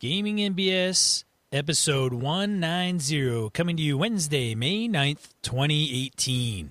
[0.00, 6.70] Gaming NBS episode 190 coming to you Wednesday, May 9th, 2018.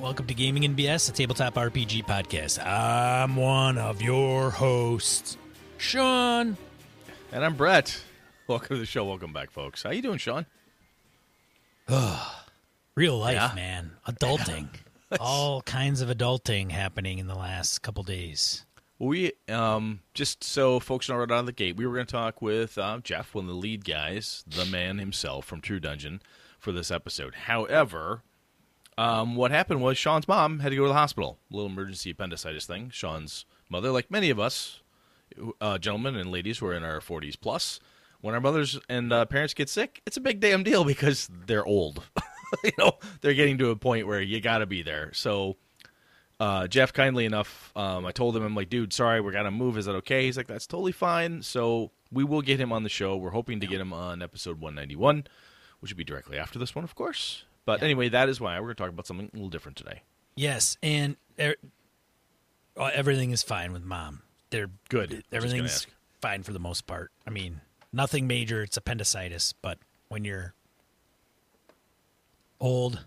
[0.00, 2.66] Welcome to Gaming NBS, a tabletop RPG podcast.
[2.66, 5.36] I'm one of your hosts,
[5.76, 6.56] Sean.
[7.30, 8.07] And I'm Brett.
[8.48, 9.04] Welcome to the show.
[9.04, 9.82] Welcome back, folks.
[9.82, 10.46] How you doing, Sean?
[12.94, 13.52] Real life, Yeah.
[13.54, 13.90] man.
[14.08, 14.68] Adulting.
[15.20, 18.64] All kinds of adulting happening in the last couple days.
[18.98, 22.10] We um just so folks know right out of the gate, we were going to
[22.12, 26.20] talk with uh, Jeff, one of the lead guys, the man himself from True Dungeon,
[26.58, 27.34] for this episode.
[27.34, 28.22] However,
[28.96, 32.10] um, what happened was Sean's mom had to go to the hospital, a little emergency
[32.10, 32.88] appendicitis thing.
[32.90, 34.80] Sean's mother, like many of us,
[35.60, 37.78] uh, gentlemen and ladies who are in our 40s plus,
[38.20, 41.64] when our mothers and uh, parents get sick, it's a big damn deal because they're
[41.64, 42.02] old.
[42.64, 45.12] you know, they're getting to a point where you got to be there.
[45.12, 45.56] So,
[46.40, 49.76] uh, Jeff, kindly enough, um, I told him, I'm like, dude, sorry, we're gonna move.
[49.76, 50.24] Is that okay?
[50.24, 51.42] He's like, that's totally fine.
[51.42, 53.16] So we will get him on the show.
[53.16, 55.26] We're hoping to get him on episode 191,
[55.80, 57.44] which would be directly after this one, of course.
[57.64, 60.02] But anyway, that is why we're gonna talk about something a little different today.
[60.36, 61.56] Yes, and er,
[62.76, 64.22] uh, everything is fine with mom.
[64.50, 65.24] They're Good.
[65.32, 65.86] Everything's
[66.22, 67.10] fine for the most part.
[67.26, 67.60] I mean,
[67.92, 68.62] nothing major.
[68.62, 70.54] It's appendicitis, but when you're
[72.60, 73.04] old,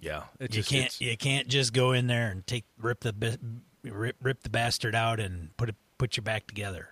[0.00, 3.00] Yeah, it you just, can't it's- you can't just go in there and take rip
[3.00, 3.14] the
[3.82, 6.90] rip rip the bastard out and put it put you back together.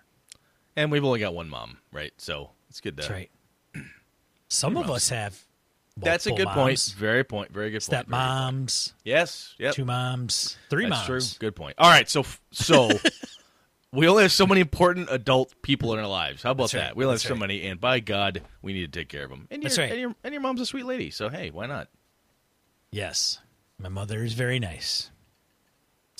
[0.76, 2.12] and we've only got one mom, right?
[2.16, 3.02] So it's good to.
[3.02, 3.30] That's right.
[4.48, 5.38] Some of us have.
[5.96, 6.56] That's a good point.
[6.56, 7.52] moms, Very point.
[7.52, 8.08] Very good point.
[8.08, 8.08] Very good point.
[8.66, 9.54] Stepmoms, Yes.
[9.58, 9.74] Yep.
[9.74, 11.34] two moms, three That's moms.
[11.36, 11.38] true.
[11.48, 11.76] Good point.
[11.78, 12.08] All right.
[12.08, 12.90] So so
[13.94, 16.42] we only have so many important adult people in our lives.
[16.42, 16.80] How about That's right.
[16.88, 16.96] that?
[16.96, 17.40] We only have That's so right.
[17.40, 19.46] many, and by God, we need to take care of them.
[19.50, 19.90] And your, That's right.
[19.92, 21.88] And your, and your mom's a sweet lady, so hey, why not?
[22.90, 23.38] Yes,
[23.78, 25.10] my mother is very nice.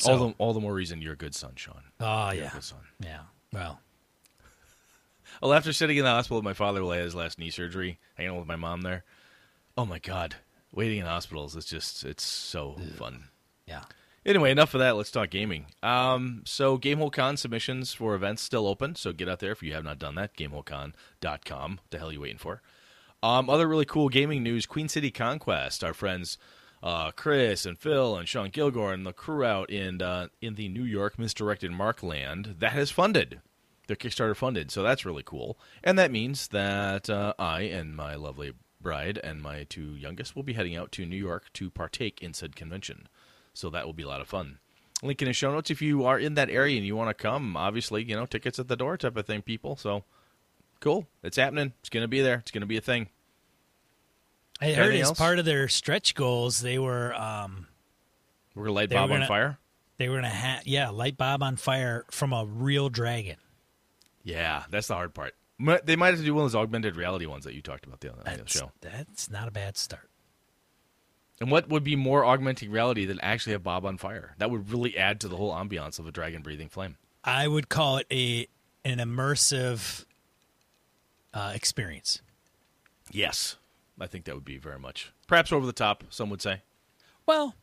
[0.07, 1.83] all the all the more reason you're a good son, Sean.
[2.01, 2.81] Oh You're yeah, a good son.
[3.01, 3.21] yeah.
[3.53, 3.81] Well,
[5.43, 7.51] Well, after sitting in the hospital with my father while he had his last knee
[7.51, 9.05] surgery, hanging out with my mom there,
[9.77, 10.37] oh my God,
[10.73, 13.25] waiting in hospitals is just it's so fun.
[13.67, 13.83] yeah.
[14.27, 14.97] Anyway, enough of that.
[14.97, 15.67] Let's talk gaming.
[15.83, 18.95] Um, so Gamehole Con submissions for events still open.
[18.95, 20.35] So get out there if you have not done that.
[20.37, 21.71] GameholeCon.com.
[21.73, 22.63] What the hell are you waiting for?
[23.23, 25.85] Um, other really cool gaming news: Queen City Conquest.
[25.85, 26.39] Our friends
[26.85, 30.69] uh, Chris and Phil and Sean Kilgore and the crew out in uh, in the
[30.69, 33.41] New York misdirected Markland that has funded.
[33.87, 35.59] Their Kickstarter funded, so that's really cool.
[35.83, 40.43] And that means that uh, I and my lovely bride and my two youngest will
[40.43, 43.09] be heading out to New York to partake in said convention.
[43.55, 44.59] So that will be a lot of fun.
[45.03, 47.15] Link in the show notes if you are in that area and you want to
[47.23, 47.57] come.
[47.57, 49.77] Obviously, you know, tickets at the door type of thing, people.
[49.77, 50.05] So
[50.81, 51.07] cool.
[51.23, 51.73] It's happening.
[51.81, 52.37] It's going to be there.
[52.37, 53.09] It's going to be a thing.
[54.61, 55.19] I heard Anything as else?
[55.19, 57.67] part of their stretch goals, they were um,
[58.55, 59.59] We're going to light Bob on gonna- fire.
[59.99, 63.37] they were gonna ha- yeah light Bob on fire from a real dragon.
[64.23, 65.35] Yeah, that's the hard part.
[65.85, 68.01] They might have to do one of those augmented reality ones that you talked about
[68.01, 68.73] the other on the That's, show.
[68.81, 70.09] that's not a bad start.
[71.41, 74.35] And what would be more augmenting reality than actually have Bob on fire?
[74.39, 76.97] That would really add to the whole ambiance of a dragon breathing flame.
[77.25, 78.47] I would call it a
[78.85, 80.05] an immersive
[81.33, 82.21] uh, experience.
[83.11, 83.57] Yes,
[84.01, 86.05] I think that would be very much perhaps over the top.
[86.11, 86.63] Some would say.
[87.27, 87.55] Well,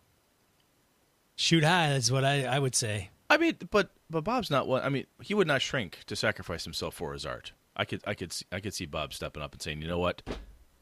[1.36, 3.10] shoot high That's what I, I would say.
[3.30, 4.84] I mean, but but Bob's not one.
[4.84, 7.54] I mean, he would not shrink to sacrifice himself for his art.
[7.76, 10.00] I could I could see, I could see Bob stepping up and saying, you know
[10.00, 10.22] what,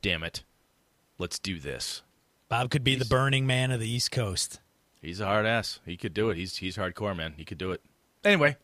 [0.01, 0.44] damn it,
[1.19, 2.01] let's do this.
[2.49, 4.59] Bob could be the Burning Man of the East Coast.
[5.01, 5.79] He's a hard ass.
[5.85, 6.35] He could do it.
[6.35, 7.35] He's he's hardcore, man.
[7.37, 7.81] He could do it.
[8.23, 8.57] Anyway,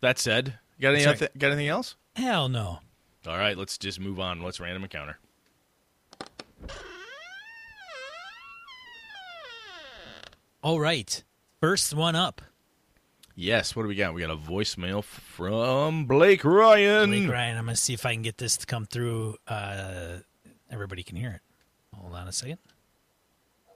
[0.00, 1.18] that said, got any right.
[1.36, 1.96] got anything else?
[2.14, 2.78] Hell no.
[3.26, 4.42] All right, let's just move on.
[4.42, 5.18] What's random encounter?
[10.62, 11.22] All right,
[11.60, 12.42] first one up.
[13.34, 13.76] Yes.
[13.76, 14.14] What do we got?
[14.14, 17.10] We got a voicemail from Blake Ryan.
[17.10, 17.56] Blake Ryan.
[17.58, 19.36] I'm gonna see if I can get this to come through.
[19.46, 20.18] Uh,
[20.70, 21.47] everybody can hear it.
[22.00, 22.58] Hold on a second.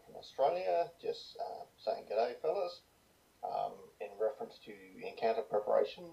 [0.07, 2.81] from Australia, just uh, saying g'day, fellas.
[3.43, 4.73] Um, in reference to
[5.05, 6.05] encounter preparation,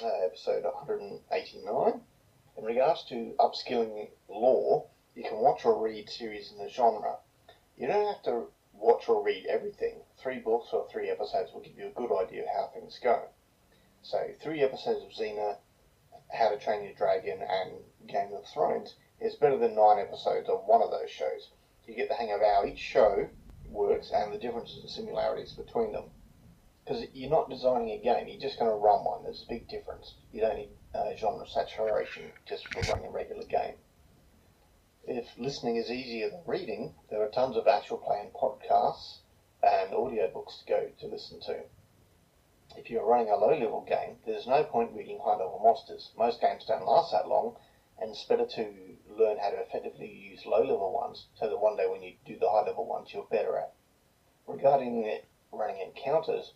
[0.00, 2.00] uh, episode 189.
[2.56, 4.86] In regards to upskilling law,
[5.16, 7.16] you can watch or read series in the genre.
[7.76, 10.02] You don't have to watch or read everything.
[10.18, 13.28] Three books or three episodes will give you a good idea of how things go.
[14.02, 15.56] So, three episodes of Xena,
[16.32, 17.72] How to Train Your Dragon, and
[18.06, 21.50] Game of Thrones is better than nine episodes of one of those shows
[21.90, 23.28] you get the hang of how each show
[23.68, 26.04] works and the differences and similarities between them.
[26.84, 29.22] because you're not designing a game, you're just going to run one.
[29.24, 30.14] There's a big difference.
[30.32, 33.74] You don't need uh, genre saturation just for running a regular game.
[35.04, 39.18] If listening is easier than reading, there are tons of actual playing podcasts
[39.62, 41.64] and audiobooks to go to listen to.
[42.76, 46.12] If you're running a low level game, there's no point reading high level monsters.
[46.16, 47.56] Most games don't last that long,
[47.98, 48.89] and it's to
[49.20, 52.38] learn how to effectively use low level ones so that one day when you do
[52.38, 53.74] the high level ones, you're better at.
[54.46, 55.20] Regarding
[55.52, 56.54] running encounters,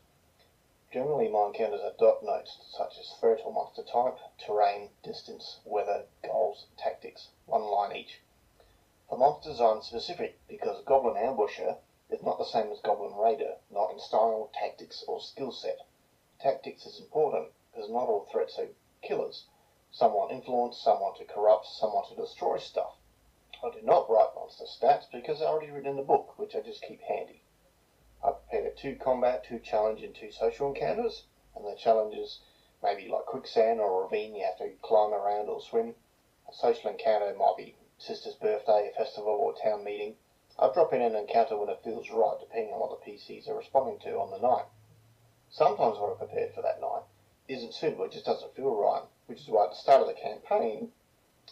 [0.91, 6.07] generally my encounters are dot notes such as threat or monster type, terrain, distance, weather,
[6.25, 8.23] goals, tactics, one line each.
[9.11, 11.77] The monsters are specific because Goblin Ambusher
[12.09, 15.81] is not the same as Goblin Raider, not in style, tactics, or skill set.
[16.41, 18.69] Tactics is important because not all threats are
[19.03, 19.45] killers.
[19.97, 22.97] Some want influence, some want to corrupt, some want to destroy stuff.
[23.63, 26.63] I do not write monster stats because they're already written in the book, which I
[26.63, 27.45] just keep handy.
[28.21, 32.41] I prepare two combat, two challenge, and two social encounters, and the challenges
[32.83, 35.95] may be like quicksand or a ravine you have to climb around or swim.
[36.49, 40.17] A social encounter might be sister's birthday, a festival, or a town meeting.
[40.59, 43.55] I drop in an encounter when it feels right, depending on what the PCs are
[43.55, 44.67] responding to on the night.
[45.51, 47.05] Sometimes what I prepared for that night
[47.47, 50.15] isn't suitable, it just doesn't feel right, which is why at the start of the
[50.15, 50.93] campaign,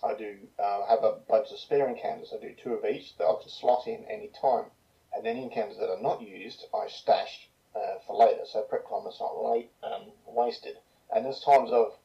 [0.02, 2.32] I do uh, have a bunch of spare encounters.
[2.32, 4.70] I do two of each that I can slot in any time.
[5.14, 9.06] And any encounters that are not used, I stash uh, for later, so prep time
[9.06, 10.78] is not late, um, wasted.
[11.14, 11.98] And there's times I've,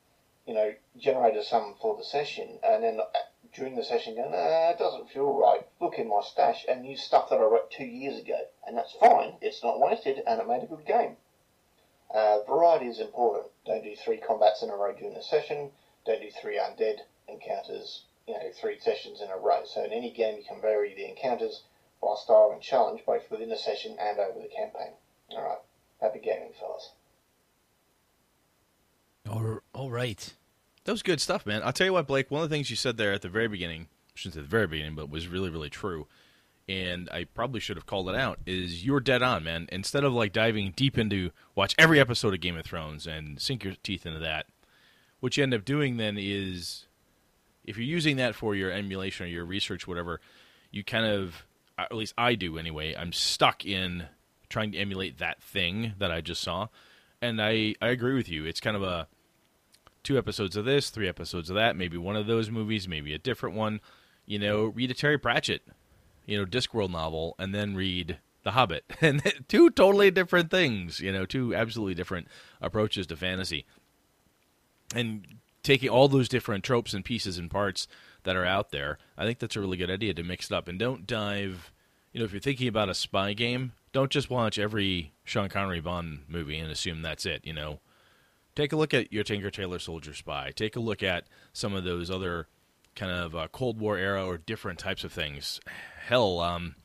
[0.46, 3.00] you know, generated some for the session, and then
[3.54, 5.66] during the session go, nah, it doesn't feel right.
[5.80, 8.40] Look in my stash and use stuff that I wrote two years ago.
[8.66, 9.38] And that's fine.
[9.42, 11.18] It's not wasted and it made a good game.
[12.14, 13.48] Uh, variety is important.
[13.66, 15.72] Don't do three combats in a row during a session.
[16.06, 19.64] Don't do three undead encounters, you know, three sessions in a row.
[19.66, 21.64] So in any game you can vary the encounters
[22.02, 24.94] by style and challenge both within a session and over the campaign.
[25.32, 25.60] Alright.
[26.00, 26.92] Happy gaming, fellas.
[29.30, 30.34] All, all right.
[30.86, 31.62] That was good stuff, man.
[31.64, 32.32] I'll tell you what, Blake.
[32.32, 34.48] One of the things you said there at the very beginning, I shouldn't say the
[34.48, 36.08] very beginning, but was really, really true.
[36.70, 38.40] And I probably should have called it out.
[38.46, 39.68] Is you're dead on, man.
[39.72, 43.64] Instead of like diving deep into watch every episode of Game of Thrones and sink
[43.64, 44.48] your teeth into that,
[45.20, 46.86] what you end up doing then is,
[47.64, 50.20] if you're using that for your emulation or your research, whatever,
[50.70, 51.46] you kind of,
[51.78, 52.96] at least I do anyway.
[52.96, 54.08] I'm stuck in
[54.50, 56.68] trying to emulate that thing that I just saw,
[57.22, 58.46] and I I agree with you.
[58.46, 59.08] It's kind of a
[60.04, 63.18] two episodes of this, three episodes of that, maybe one of those movies, maybe a
[63.18, 63.80] different one.
[64.26, 65.64] You know, read a Terry Pratchett,
[66.28, 71.00] you know, Discworld novel, and then read The Hobbit, and two totally different things.
[71.00, 72.28] You know, two absolutely different
[72.62, 73.66] approaches to fantasy,
[74.94, 75.26] and
[75.64, 77.88] taking all those different tropes and pieces and parts
[78.24, 78.98] that are out there.
[79.18, 81.72] I think that's a really good idea to mix it up and don't dive.
[82.14, 85.82] You know, if you're thinking about a spy game, don't just watch every Sean Connery
[85.82, 87.42] Bond movie and assume that's it.
[87.44, 87.80] You know,
[88.56, 90.52] take a look at your Tinker Tailor Soldier Spy.
[90.56, 92.48] Take a look at some of those other
[92.96, 95.60] kind of uh, Cold War era or different types of things.
[96.08, 96.76] Hell, um,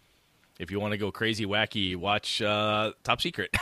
[0.58, 3.56] if you want to go crazy wacky, watch uh, Top Secret.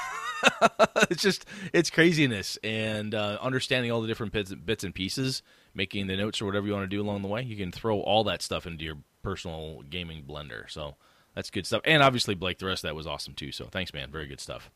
[1.11, 5.43] it's just it's craziness and uh, understanding all the different bits, bits and pieces,
[5.75, 7.43] making the notes or whatever you want to do along the way.
[7.43, 10.71] You can throw all that stuff into your personal gaming blender.
[10.71, 10.95] So
[11.35, 11.83] that's good stuff.
[11.85, 13.53] And obviously, Blake, the rest of that was awesome too.
[13.53, 14.11] So thanks, man.
[14.11, 14.71] Very good stuff.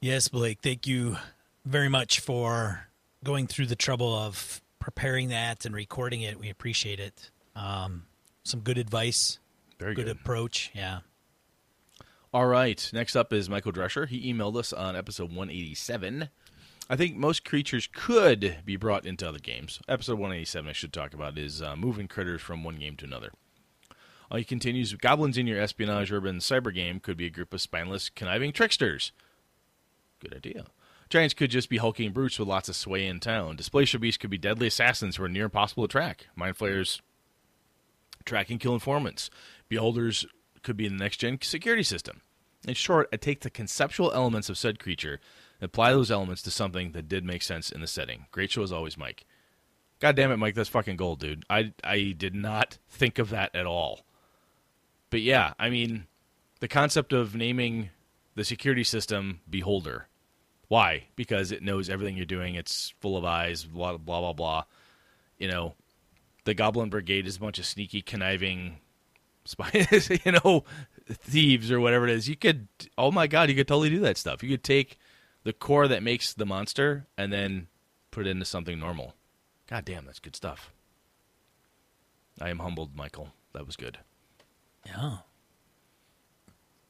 [0.00, 0.58] Yes, Blake.
[0.60, 1.18] Thank you
[1.64, 2.88] very much for
[3.22, 6.36] going through the trouble of preparing that and recording it.
[6.36, 7.30] We appreciate it.
[7.54, 8.06] Um,
[8.42, 9.38] some good advice.
[9.78, 10.16] Very good, good.
[10.16, 10.70] approach.
[10.74, 11.00] Yeah.
[12.32, 12.90] All right.
[12.92, 14.08] Next up is Michael Drescher.
[14.08, 16.28] He emailed us on episode 187.
[16.90, 19.80] I think most creatures could be brought into other games.
[19.88, 23.32] Episode 187, I should talk about, is uh, moving critters from one game to another.
[24.30, 27.60] Uh, he continues Goblins in your espionage urban cyber game could be a group of
[27.60, 29.12] spineless, conniving tricksters.
[30.20, 30.66] Good idea.
[31.08, 33.56] Giants could just be hulking brutes with lots of sway in town.
[33.56, 36.26] Displacer beasts could be deadly assassins who are near impossible to track.
[36.36, 37.00] Mind flayers
[38.26, 39.30] track and kill informants.
[39.68, 40.26] Beholders
[40.62, 42.22] could be in the next gen security system.
[42.66, 45.20] In short, I take the conceptual elements of said creature
[45.60, 48.26] and apply those elements to something that did make sense in the setting.
[48.32, 49.24] Great show as always, Mike.
[50.00, 51.44] God damn it, Mike, that's fucking gold, dude.
[51.50, 54.04] I I did not think of that at all.
[55.10, 56.06] But yeah, I mean,
[56.60, 57.90] the concept of naming
[58.34, 60.08] the security system Beholder
[60.68, 61.04] why?
[61.16, 62.54] Because it knows everything you're doing.
[62.54, 63.64] It's full of eyes.
[63.64, 64.64] Blah blah blah blah.
[65.38, 65.74] You know,
[66.44, 68.78] the Goblin Brigade is a bunch of sneaky, conniving
[69.48, 70.10] spies.
[70.24, 70.64] you know,
[71.08, 72.28] thieves or whatever it is.
[72.28, 72.68] You could.
[72.96, 74.42] Oh my god, you could totally do that stuff.
[74.42, 74.98] You could take
[75.44, 77.68] the core that makes the monster and then
[78.10, 79.14] put it into something normal.
[79.68, 80.72] God damn, that's good stuff.
[82.40, 83.30] I am humbled, Michael.
[83.52, 83.98] That was good.
[84.86, 85.18] Yeah.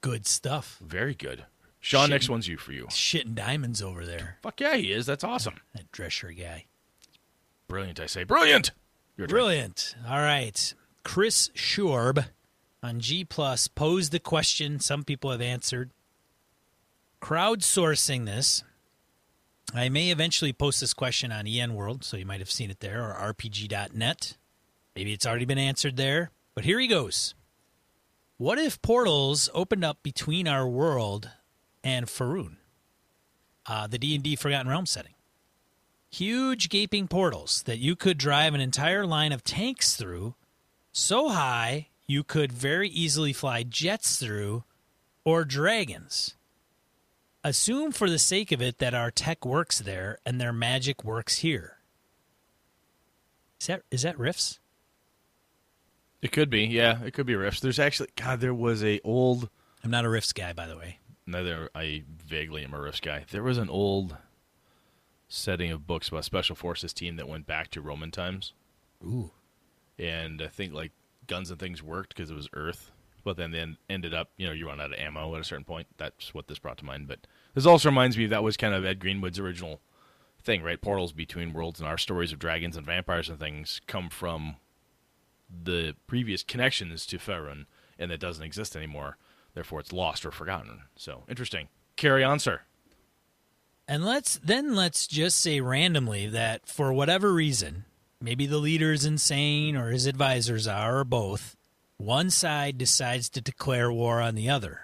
[0.01, 0.79] Good stuff.
[0.85, 1.47] Very good.
[1.81, 2.11] Sean, Shit.
[2.11, 2.87] next one's you for you.
[2.87, 4.39] Shitting diamonds over there.
[4.43, 5.07] Fuck yeah, he is.
[5.07, 5.55] That's awesome.
[5.75, 6.67] That Drescher guy.
[7.69, 8.25] Brilliant, I say.
[8.25, 8.73] Brilliant.
[9.17, 9.95] Brilliant.
[10.09, 10.75] All right.
[11.05, 12.27] Chris Schorb
[12.83, 15.91] on G Plus posed the question some people have answered.
[17.21, 18.63] Crowdsourcing this.
[19.75, 22.81] I may eventually post this question on EN World, so you might have seen it
[22.81, 24.37] there, or RPG.net.
[24.97, 26.31] Maybe it's already been answered there.
[26.55, 27.35] But here he goes.
[28.39, 31.31] What if portals opened up between our world
[31.85, 32.57] and Faerun,
[33.67, 35.15] Uh, the D&D Forgotten Realms setting
[36.11, 40.35] huge gaping portals that you could drive an entire line of tanks through
[40.93, 44.65] so high you could very easily fly jets through
[45.25, 46.35] or dragons
[47.45, 51.39] assume for the sake of it that our tech works there and their magic works
[51.39, 51.77] here
[53.61, 54.59] is that is that Rifts
[56.21, 57.01] It could be, yeah.
[57.05, 57.61] It could be Rifts.
[57.61, 59.51] There's actually, God, there was a old.
[59.85, 63.27] i'm not a Rifts guy by the way Neither I vaguely am a Rifts guy.
[63.31, 64.17] There was an old
[65.29, 68.55] setting of books about special forces team that went back to Roman times,
[69.05, 69.31] ooh
[69.99, 70.93] and I think like
[71.29, 72.91] guns and things worked because it was Earth.
[73.25, 75.65] But then then ended up, you know, you run out of ammo at a certain
[75.65, 75.87] point.
[75.99, 77.09] That's what this brought to mind.
[77.09, 79.81] But this also reminds me that was kind of Ed Greenwood's original
[80.43, 80.81] thing, right?
[80.81, 84.57] Portals between worlds and our stories of dragons and vampires and things come from
[85.51, 87.67] the previous connections to Faerun,
[87.99, 89.17] and that doesn't exist anymore.
[89.55, 90.83] Therefore, it's lost or forgotten.
[90.97, 91.69] So interesting.
[91.97, 92.61] Carry on, sir.
[93.87, 97.87] And let's then let's just say randomly that for whatever reason,
[98.21, 101.57] maybe the leader is insane or his advisors are or both,
[101.97, 104.81] one side decides to declare war on the other.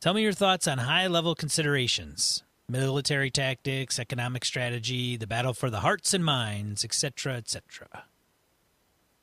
[0.00, 5.70] Tell me your thoughts on high level considerations, military tactics, economic strategy, the battle for
[5.70, 8.04] the hearts and minds, etc., etc.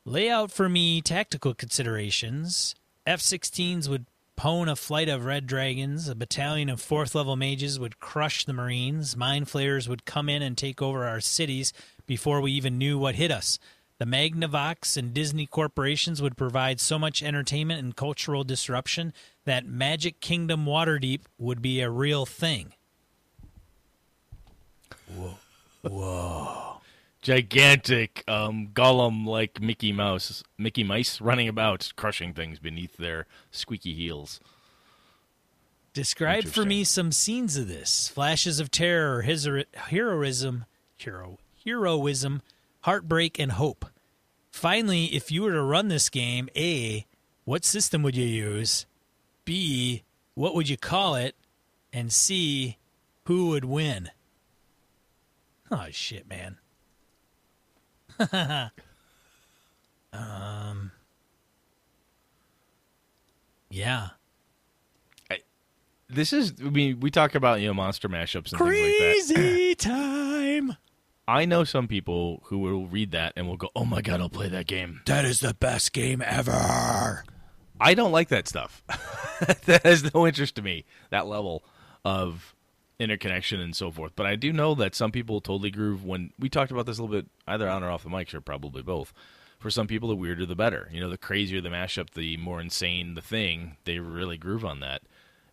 [0.06, 2.74] Lay out for me tactical considerations.
[3.06, 4.06] F 16s would
[4.38, 8.54] pwn a flight of red dragons, a battalion of fourth level mages would crush the
[8.54, 11.74] marines, mind flayers would come in and take over our cities
[12.06, 13.60] before we even knew what hit us.
[14.00, 19.14] The Magnavox and Disney corporations would provide so much entertainment and cultural disruption
[19.46, 22.74] that Magic Kingdom Waterdeep would be a real thing.
[27.22, 33.94] Gigantic um, golem like Mickey Mouse, Mickey Mice running about, crushing things beneath their squeaky
[33.94, 34.40] heels.
[35.94, 40.66] Describe for me some scenes of this flashes of terror, his heroism,
[40.98, 42.42] hero, heroism,
[42.82, 43.86] heartbreak, and hope.
[44.50, 47.06] Finally, if you were to run this game, A,
[47.44, 48.86] what system would you use?
[49.46, 51.36] B, what would you call it?
[51.92, 52.78] And C,
[53.26, 54.12] who would win?
[55.70, 56.58] Oh, shit, man.
[60.14, 60.92] um,
[63.70, 64.10] yeah.
[66.14, 69.36] This is, I mean, we talk about you know monster mashups and things like that.
[69.36, 70.76] Crazy time.
[71.26, 74.28] I know some people who will read that and will go, "Oh my god, I'll
[74.30, 77.24] play that game." That is the best game ever.
[77.80, 78.84] I don't like that stuff.
[79.66, 80.84] that has no interest to me.
[81.10, 81.64] That level
[82.04, 82.56] of
[83.02, 84.14] interconnection and so forth.
[84.16, 87.04] But I do know that some people totally groove when we talked about this a
[87.04, 89.14] little bit, either on or off the mics, or probably both.
[89.60, 90.90] For some people, the weirder the better.
[90.92, 93.78] You know, the crazier the mashup, the more insane the thing.
[93.86, 95.02] They really groove on that,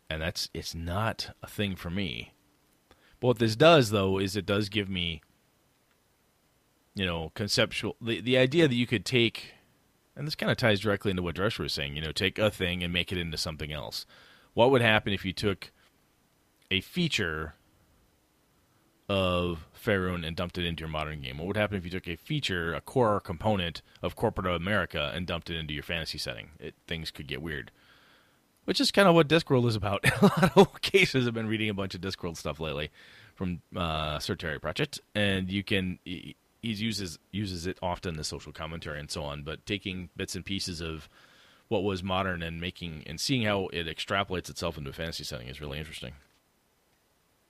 [0.08, 2.32] and that's it's not a thing for me.
[3.20, 5.22] But what this does, though, is it does give me,
[6.94, 9.54] you know, conceptual the the idea that you could take,
[10.16, 11.96] and this kind of ties directly into what Drescher was saying.
[11.96, 14.06] You know, take a thing and make it into something else.
[14.54, 15.70] What would happen if you took
[16.70, 17.54] a feature
[19.08, 21.38] of Faerun and dumped it into your modern game?
[21.38, 25.26] What would happen if you took a feature, a core component of corporate America, and
[25.26, 26.50] dumped it into your fantasy setting?
[26.58, 27.70] It, things could get weird.
[28.64, 30.04] Which is kind of what Discworld is about.
[30.22, 32.90] a lot of cases I've been reading a bunch of Discworld stuff lately
[33.34, 38.24] from uh, Sir Terry Pratchett, and you can he he uses uses it often the
[38.24, 39.42] social commentary and so on.
[39.42, 41.08] But taking bits and pieces of
[41.68, 45.48] what was modern and making and seeing how it extrapolates itself into a fantasy setting
[45.48, 46.12] is really interesting.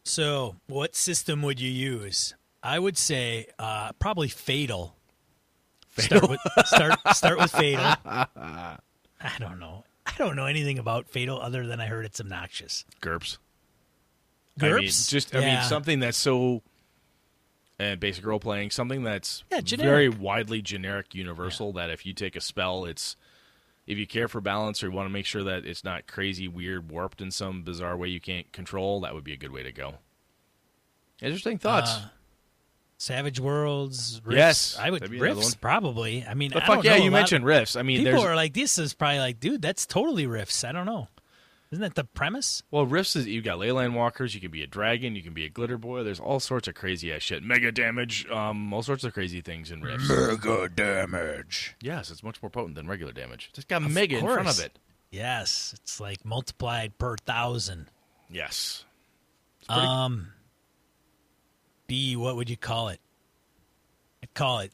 [0.09, 2.35] So, what system would you use?
[2.62, 4.97] I would say uh, probably Fatal.
[5.99, 7.81] Start with start start with Fatal.
[8.05, 8.79] I
[9.38, 9.85] don't know.
[10.07, 12.85] I don't know anything about Fatal other than I heard it's obnoxious.
[13.03, 13.38] GURPS.
[14.59, 14.73] GURPS.
[14.73, 16.62] I mean, just I mean something that's so
[17.79, 21.73] and basic role playing, something that's Yeah, very widely generic, universal.
[21.75, 23.15] That if you take a spell, it's
[23.88, 26.47] if you care for balance or you want to make sure that it's not crazy,
[26.47, 29.62] weird, warped in some bizarre way you can't control, that would be a good way
[29.62, 29.95] to go.
[31.23, 31.90] Interesting thoughts.
[31.90, 32.09] Uh,
[32.99, 34.21] Savage Worlds.
[34.25, 34.37] Rifts.
[34.37, 35.61] Yes, I would that'd be another Rifts one.
[35.61, 36.23] probably.
[36.28, 37.76] I mean, but I fuck don't yeah, know, you mentioned Rifts.
[37.76, 40.64] I mean, People there's are like, this is probably like, dude, that's totally Rifts.
[40.64, 41.09] I don't know.
[41.71, 42.63] Isn't that the premise?
[42.71, 44.35] Well, rifts is you got leyline walkers.
[44.35, 45.15] You can be a dragon.
[45.15, 46.03] You can be a glitter boy.
[46.03, 47.43] There's all sorts of crazy ass shit.
[47.43, 48.27] Mega damage.
[48.31, 50.09] Um, all sorts of crazy things in rifts.
[50.09, 51.77] Mega damage.
[51.83, 53.51] yes, it's much more potent than regular damage.
[53.55, 54.79] It's got mega in front of it.
[55.11, 57.91] Yes, it's like multiplied per thousand.
[58.31, 58.85] Yes.
[59.67, 60.29] Pretty Um,
[61.87, 63.01] B, what would you call it?
[64.23, 64.73] I'd call it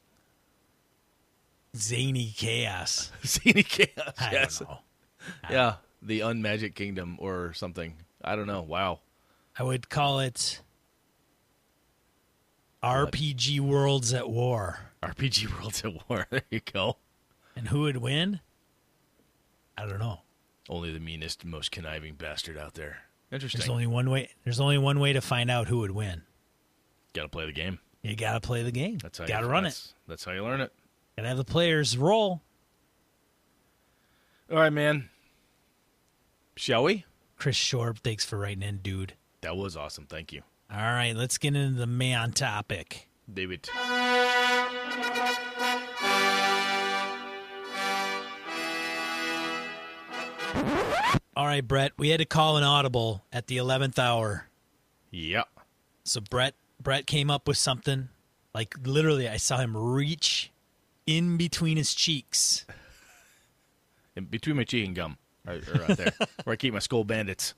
[1.77, 3.11] zany chaos.
[3.25, 4.15] Zany chaos.
[4.19, 4.59] I yes.
[4.61, 4.79] don't know.
[6.05, 7.95] The unmagic kingdom or something.
[8.23, 8.63] I don't know.
[8.63, 9.01] Wow.
[9.59, 10.61] I would call it
[12.83, 14.81] RPG Worlds at War.
[15.03, 16.27] RPG Worlds at War.
[16.31, 16.99] There you go.
[17.57, 18.41] And who would win?
[19.79, 20.21] I don't know.
[20.69, 22.99] Only the meanest, most conniving bastard out there.
[23.33, 23.61] Interesting.
[23.61, 24.31] There's only one way.
[24.45, 26.23] There's only one way to find out who would win.
[27.13, 27.79] Got to play the game.
[28.03, 28.99] You got to play the game.
[28.99, 29.69] That's how got to run it.
[29.69, 30.73] that's, That's how you learn it.
[31.17, 32.43] Got to have the players roll.
[34.51, 35.09] All right, man.
[36.57, 37.05] Shall we?
[37.37, 39.15] Chris Shorb, thanks for writing in, dude.
[39.41, 40.07] That was awesome.
[40.07, 43.09] Thank you, All right, let's get into the main topic.
[43.33, 43.69] David.
[51.37, 54.49] All right, Brett, we had to call an audible at the 11th hour.
[55.11, 55.45] Yeah.
[56.05, 58.09] So Brett Brett came up with something
[58.55, 60.53] like literally I saw him reach
[61.07, 62.67] in between his cheeks.
[64.15, 66.13] In between my cheek and gum, right, right there,
[66.45, 67.55] where I keep my Skoal Bandits.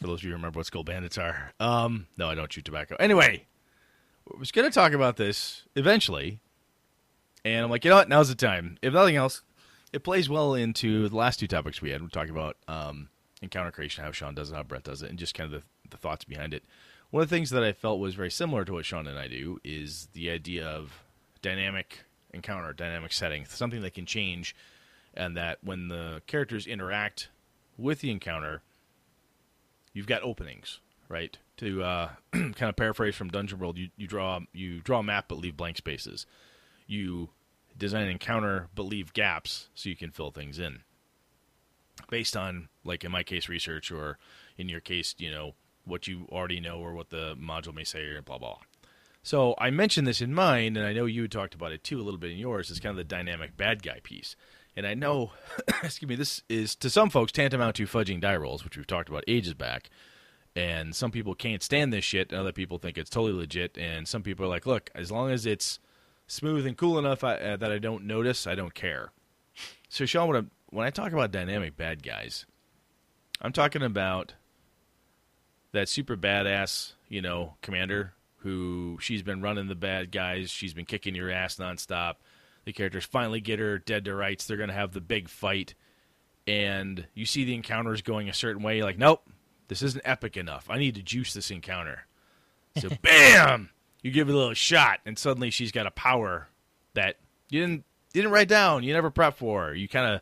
[0.00, 2.62] For those of you who remember what Skoal Bandits are, um, no, I don't chew
[2.62, 2.96] tobacco.
[2.98, 3.46] Anyway,
[4.32, 6.40] I was going to talk about this eventually,
[7.44, 8.08] and I'm like, you know what?
[8.08, 8.78] Now's the time.
[8.80, 9.42] If nothing else,
[9.92, 12.02] it plays well into the last two topics we had.
[12.02, 13.08] We're talking about um,
[13.42, 15.66] encounter creation, how Sean does it, how Brett does it, and just kind of the,
[15.90, 16.64] the thoughts behind it.
[17.10, 19.28] One of the things that I felt was very similar to what Sean and I
[19.28, 21.04] do is the idea of
[21.42, 22.00] dynamic
[22.32, 24.56] encounter, dynamic setting, something that can change,
[25.14, 27.28] and that when the characters interact
[27.78, 28.62] with the encounter,
[29.92, 31.36] you've got openings, right?
[31.58, 35.26] To uh, kind of paraphrase from Dungeon World, you, you draw you draw a map
[35.28, 36.26] but leave blank spaces.
[36.86, 37.30] You
[37.76, 40.80] design an encounter but leave gaps so you can fill things in
[42.10, 44.18] based on like in my case research or
[44.56, 45.52] in your case you know
[45.84, 48.58] what you already know or what the module may say or blah blah
[49.22, 52.02] so i mentioned this in mine and i know you talked about it too a
[52.02, 54.36] little bit in yours is kind of the dynamic bad guy piece
[54.76, 55.32] and i know
[55.82, 59.08] excuse me this is to some folks tantamount to fudging die rolls which we've talked
[59.08, 59.90] about ages back.
[60.56, 63.76] And some people can't stand this shit and other people think it's totally legit.
[63.76, 65.80] And some people are like look as long as it's
[66.28, 69.10] smooth and cool enough I, uh, that i don't notice i don't care.
[69.88, 72.46] So sean when I, when I talk about dynamic bad guys
[73.40, 74.34] i'm talking about
[75.72, 80.50] that super badass you know commander who she's been running the bad guys.
[80.50, 82.16] She's been kicking your ass nonstop
[82.64, 84.46] the characters finally get her dead to rights.
[84.46, 85.74] They're going to have the big fight.
[86.46, 89.22] And you see the encounters going a certain way you're like nope
[89.68, 90.66] this isn't epic enough.
[90.68, 92.06] I need to juice this encounter.
[92.76, 93.70] So bam!
[94.02, 96.48] You give it a little shot and suddenly she's got a power
[96.94, 97.16] that
[97.48, 99.74] you didn't you didn't write down you never prepped for.
[99.74, 100.20] You kind of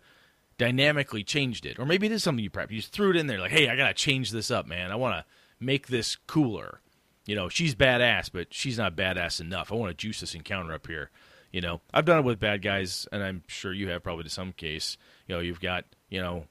[0.59, 1.79] dynamically changed it.
[1.79, 2.71] Or maybe it is something you prepped.
[2.71, 4.93] You just threw it in there like hey i gotta change this up man.
[4.93, 5.25] I want to
[5.59, 6.81] make this cooler.
[7.27, 9.73] You know she's badass but she's not badass enough.
[9.73, 11.11] I want to juice this encounter up here
[11.53, 14.31] you know i've done it with bad guys and i'm sure you have probably to
[14.31, 14.97] some case.
[15.29, 16.47] You know you've got you know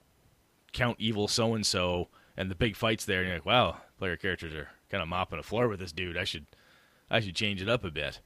[0.72, 4.16] count evil so and so and the big fights there and you're like wow player
[4.16, 6.18] characters are kind of mopping the floor with this dude.
[6.18, 6.46] I should
[7.10, 8.22] i should change it up a bit.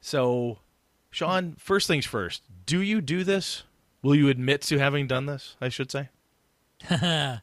[0.00, 0.60] So
[1.10, 3.64] sean first things first do you do this?
[4.00, 6.08] Will you admit to having done this i should say?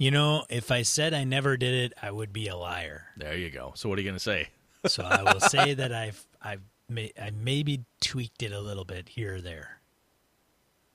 [0.00, 3.08] You know, if I said I never did it, I would be a liar.
[3.18, 3.72] there you go.
[3.76, 4.48] So what are you going to say
[4.86, 9.10] So I will say that I've I've may, I maybe tweaked it a little bit
[9.10, 9.80] here or there.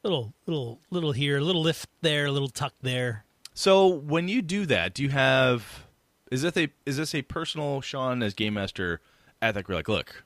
[0.04, 3.26] Little little little here, a little lift there, a little tuck there.
[3.54, 5.86] So when you do that, do you have
[6.32, 9.02] is this a is this a personal Sean as game master
[9.42, 9.68] ethic?
[9.68, 10.24] Where like, look,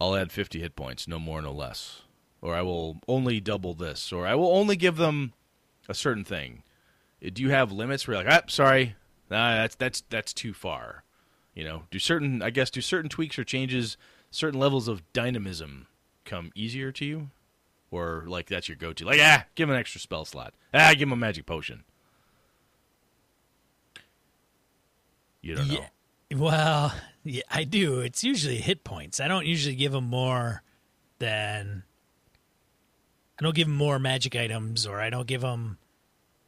[0.00, 2.02] I'll add fifty hit points, no more, no less,
[2.42, 5.32] or I will only double this, or I will only give them
[5.88, 6.62] a certain thing.
[7.20, 8.96] Do you have limits where you're like, ah, sorry,
[9.30, 11.04] nah, that's that's that's too far.
[11.58, 13.96] You know, do certain I guess do certain tweaks or changes,
[14.30, 15.88] certain levels of dynamism
[16.24, 17.30] come easier to you,
[17.90, 19.04] or like that's your go-to?
[19.04, 20.54] Like, ah, give him an extra spell slot.
[20.72, 21.82] Ah, give him a magic potion.
[25.42, 25.86] You don't know.
[26.36, 26.94] Well,
[27.24, 28.02] yeah, I do.
[28.02, 29.18] It's usually hit points.
[29.18, 30.62] I don't usually give them more
[31.18, 31.82] than.
[33.36, 35.78] I don't give them more magic items, or I don't give them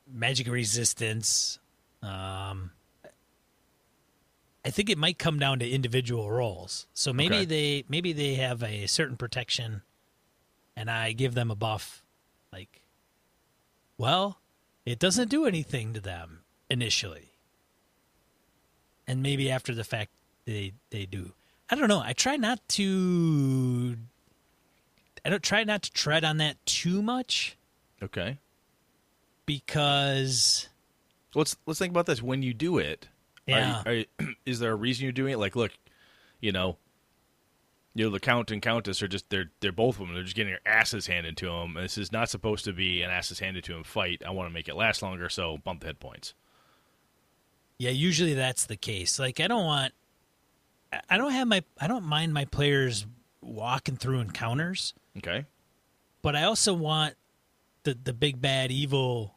[0.06, 1.58] magic resistance.
[2.00, 2.70] Um,
[4.64, 6.86] I think it might come down to individual roles.
[6.92, 7.44] So maybe Okay.
[7.46, 9.82] they maybe they have a certain protection,
[10.76, 12.02] and I give them a buff,
[12.52, 12.82] like
[13.96, 14.38] Well,
[14.84, 17.30] it doesn't do anything to them initially.
[19.06, 20.10] And maybe after the fact
[20.44, 21.32] they they do.
[21.70, 22.00] I don't know.
[22.00, 23.96] I try not to
[25.24, 27.56] I don't try not to tread on that too much
[28.02, 28.38] Okay.
[29.46, 30.68] because
[31.34, 32.22] Let's let's think about this.
[32.22, 33.08] When you do it,
[33.52, 35.38] are you- are you- is there a reason you're doing it?
[35.38, 35.72] Like, look,
[36.40, 36.76] you know,
[37.94, 40.14] you know, the count and countess are just they're they're both of them.
[40.14, 41.74] They're just getting their asses handed to them.
[41.74, 44.22] This is not supposed to be an asses handed to them fight.
[44.26, 46.34] I want to make it last longer, so bump the hit points.
[47.78, 49.18] Yeah, usually that's the case.
[49.18, 49.92] Like I don't want
[50.92, 53.06] I- I don't have my I don't mind my players
[53.40, 55.46] walking through encounters, Okay.
[56.22, 57.14] but I also want
[57.82, 59.34] the the big bad evil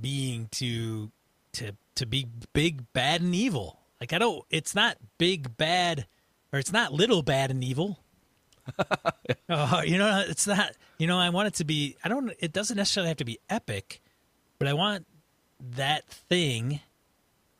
[0.00, 1.10] being to
[1.52, 3.80] to to be big bad and evil.
[4.00, 6.06] Like I don't it's not big bad
[6.52, 7.98] or it's not little bad and evil.
[9.50, 10.72] Oh, you know, it's not.
[10.96, 11.96] You know, I want it to be.
[12.02, 12.32] I don't.
[12.40, 14.00] It doesn't necessarily have to be epic,
[14.58, 15.06] but I want
[15.60, 16.80] that thing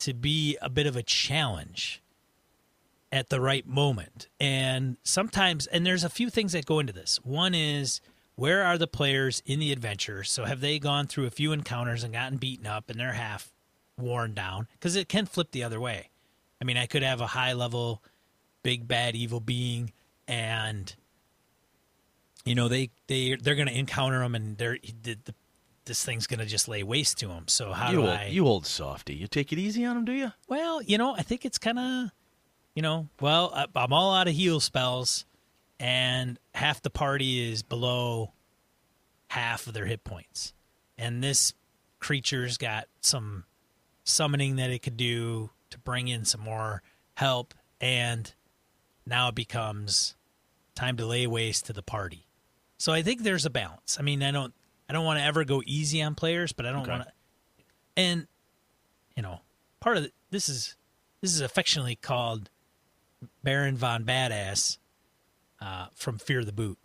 [0.01, 2.03] to be a bit of a challenge
[3.13, 4.29] at the right moment.
[4.41, 7.21] And sometimes, and there's a few things that go into this.
[7.23, 8.01] One is
[8.35, 10.25] where are the players in the adventure?
[10.25, 13.53] So have they gone through a few encounters and gotten beaten up and they're half
[13.99, 14.69] worn down?
[14.75, 16.11] Because it can flip the other way.
[16.61, 18.03] I mean, I could have a high level,
[18.63, 19.93] big bad evil being,
[20.27, 20.95] and
[22.45, 25.35] you know they they they're going to encounter them, and they're the, the,
[25.85, 27.45] this thing's going to just lay waste to them.
[27.49, 28.27] So how you do old, I?
[28.27, 29.15] you old softy.
[29.15, 30.33] You take it easy on them, do you?
[30.49, 32.11] Well, you know, I think it's kind of,
[32.75, 35.27] you know, well, I- I'm all out of heal spells,
[35.79, 38.33] and half the party is below
[39.29, 40.55] half of their hit points.
[40.97, 41.53] And this
[41.99, 43.45] creature's got some
[44.05, 46.83] summoning that it could do to bring in some more
[47.15, 48.33] help, and
[49.07, 50.15] now it becomes
[50.75, 52.27] time to lay waste to the party.
[52.79, 53.97] So I think there's a balance.
[53.99, 54.53] I mean, I don't,
[54.89, 56.91] I don't want to ever go easy on players, but I don't Okay.
[56.91, 57.13] want to,
[57.97, 58.27] and
[59.17, 59.41] you know,
[59.81, 60.77] part of the, this is
[61.21, 62.51] this is affectionately called
[63.43, 64.79] Baron von Badass
[65.63, 66.79] uh, from Fear the Boot.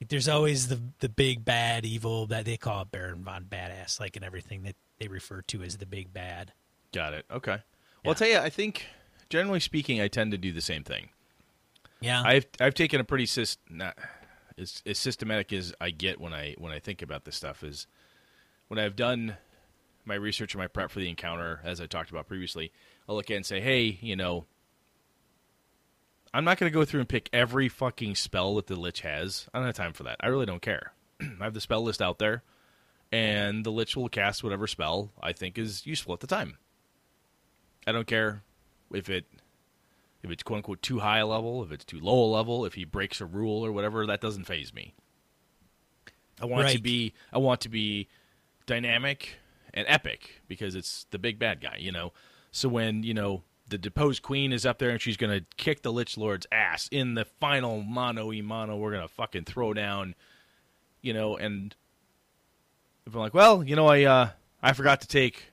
[0.00, 4.16] Like, there's always the the big bad evil that they call Baron von Badass, like
[4.16, 6.52] in everything that they refer to as the big bad.
[6.92, 7.26] Got it.
[7.30, 7.50] Okay.
[7.52, 7.60] Well,
[8.04, 8.08] Yeah.
[8.10, 8.38] I'll tell you.
[8.38, 8.86] I think,
[9.28, 11.08] generally speaking, I tend to do the same thing.
[12.00, 13.96] Yeah, I've I've taken a pretty syst- not,
[14.58, 17.86] as, as systematic as I get when I when I think about this stuff is
[18.68, 19.36] when I've done
[20.04, 22.72] my research and my prep for the encounter, as I talked about previously,
[23.08, 24.44] I'll look at it and say, hey, you know,
[26.34, 29.46] I'm not going to go through and pick every fucking spell that the Lich has.
[29.54, 30.16] I don't have time for that.
[30.20, 30.92] I really don't care.
[31.20, 32.42] I have the spell list out there,
[33.14, 36.58] and the Lich will cast whatever spell I think is useful at the time.
[37.86, 38.42] I don't care
[38.92, 39.24] if it
[40.24, 42.74] if it's quote unquote too high a level, if it's too low a level, if
[42.74, 44.94] he breaks a rule or whatever, that doesn't phase me.
[46.42, 48.08] I want to be I want to be
[48.66, 49.36] dynamic
[49.72, 52.12] and epic because it's the big bad guy, you know.
[52.50, 55.92] So when, you know, the deposed queen is up there and she's gonna kick the
[55.92, 60.16] Lich Lord's ass in the final mono e mono, we're gonna fucking throw down,
[61.00, 61.76] you know, and
[63.06, 64.30] if I'm like, well, you know, I uh
[64.62, 65.52] I forgot to take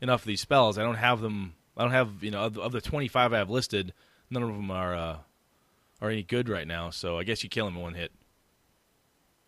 [0.00, 0.78] enough of these spells.
[0.78, 1.54] I don't have them.
[1.76, 3.92] I don't have you know of, of the 25 I have listed.
[4.30, 5.16] None of them are uh,
[6.00, 6.90] are any good right now.
[6.90, 8.12] So I guess you kill him in one hit.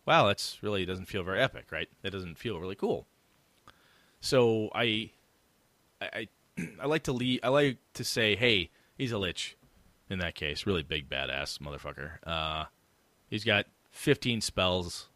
[0.07, 1.89] Wow, that's really doesn't feel very epic, right?
[2.03, 3.07] That doesn't feel really cool.
[4.21, 5.11] So I,
[6.01, 6.29] I, I,
[6.83, 7.41] I like to lead.
[7.43, 9.57] I like to say, hey, he's a lich.
[10.09, 12.15] In that case, really big badass motherfucker.
[12.27, 12.65] Uh,
[13.29, 15.09] he's got 15 spells,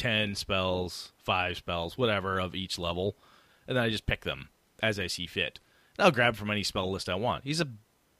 [0.00, 3.16] 10 spells, five spells, whatever of each level,
[3.68, 4.48] and then I just pick them
[4.82, 5.60] as I see fit.
[5.98, 7.44] And I'll grab from any spell list I want.
[7.44, 7.68] He's a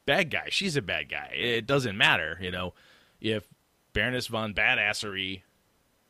[0.04, 0.48] bad guy.
[0.50, 1.32] She's a bad guy.
[1.34, 2.74] It doesn't matter, you know.
[3.18, 3.48] If
[3.94, 5.40] Baroness von Badassery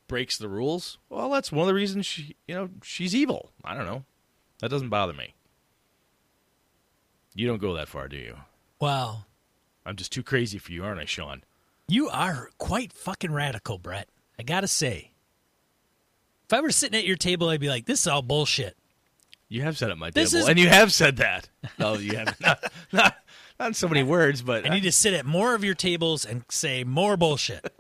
[0.09, 3.53] breaks the rules, well, that's one of the reasons she, you know, she's evil.
[3.65, 4.03] I don't know.
[4.59, 5.35] That doesn't bother me.
[7.33, 8.37] You don't go that far, do you?
[8.81, 9.25] wow,
[9.87, 11.45] I'm just too crazy for you, aren't I, Sean?
[11.87, 14.09] you are quite fucking radical, Brett.
[14.39, 15.10] I gotta say,
[16.51, 18.77] if I were sitting at your table, I'd be like, "This is all bullshit."
[19.49, 21.49] You have said at my This table, is- and you have said that.
[21.79, 23.15] No, you have not, not,
[23.59, 26.25] not in so many words, but I need to sit at more of your tables
[26.25, 27.71] and say more bullshit.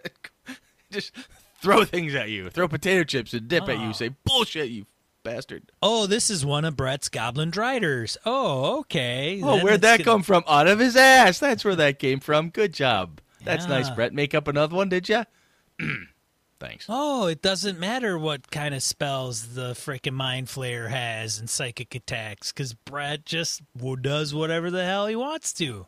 [0.92, 1.12] just
[1.60, 3.88] throw things at you, throw potato chips and dip at Oh.
[3.88, 4.86] you, say bullshit, you
[5.22, 5.70] bastard.
[5.82, 8.16] Oh, this is one of Brett's Goblin Driders.
[8.24, 9.40] Oh, okay.
[9.42, 10.44] Oh, Then where'd it's that gonna- come from?
[10.48, 11.38] Out of his ass.
[11.38, 12.50] That's where that came from.
[12.50, 13.20] Good job.
[13.44, 13.94] That's nice, Yeah.
[13.94, 14.12] Brett.
[14.14, 15.24] Make up another one, did you?
[16.60, 16.84] Thanks.
[16.88, 21.94] Oh, it doesn't matter what kind of spells the frickin' Mind Flayer has and psychic
[21.94, 23.62] attacks, because Brett just
[24.02, 25.86] does whatever the hell he wants to.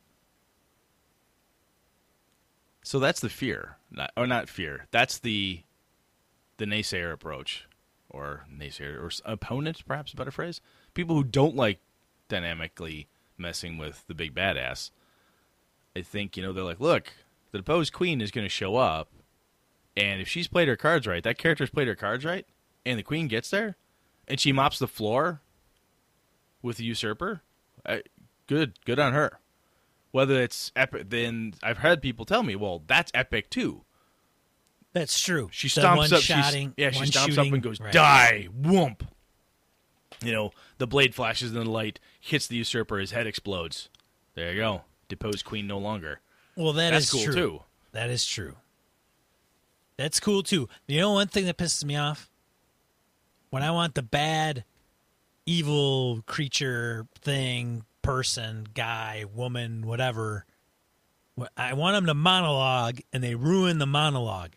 [2.83, 4.87] So that's the fear, not, or not fear.
[4.91, 5.61] That's the
[6.57, 7.67] the naysayer approach.
[8.13, 10.61] or naysayer or opponent, perhaps a better phrase.
[10.95, 11.79] People who don't like
[12.29, 13.09] dynamically
[13.39, 14.91] messing with the big badass.
[15.97, 17.13] I think you know they're like, look,
[17.51, 19.09] the deposed queen is going to show up,
[19.97, 22.47] and if she's played her cards right, that character's played her cards right,
[22.87, 23.77] and the queen gets there,
[24.29, 25.41] and she mops the floor
[26.63, 27.43] with the usurper.
[27.85, 28.03] I,
[28.47, 29.39] good, good on her.
[30.11, 33.83] Whether it's epic, then I've had people tell me, well, that's epic too.
[34.93, 35.49] That's true.
[35.51, 36.21] She The stomps up.
[36.23, 37.93] shotting, yeah, she stomps shooting, up and goes, right.
[37.95, 39.01] "Die, whoomp!"
[40.23, 43.89] You know, the blade flashes in the light, hits the usurper, his head explodes.
[44.35, 44.83] There you go.
[45.09, 46.21] Deposed queen no longer.
[46.57, 47.35] Well, that That's is cool true.
[47.35, 47.63] too.
[47.93, 48.57] That is true.
[50.03, 50.69] That's cool too.
[50.89, 52.29] You know one thing that pisses me off?
[53.51, 54.65] When I want the bad,
[55.47, 60.45] evil creature thing, person, guy, woman, whatever,
[61.57, 64.51] I want them to monologue and they ruin the monologue.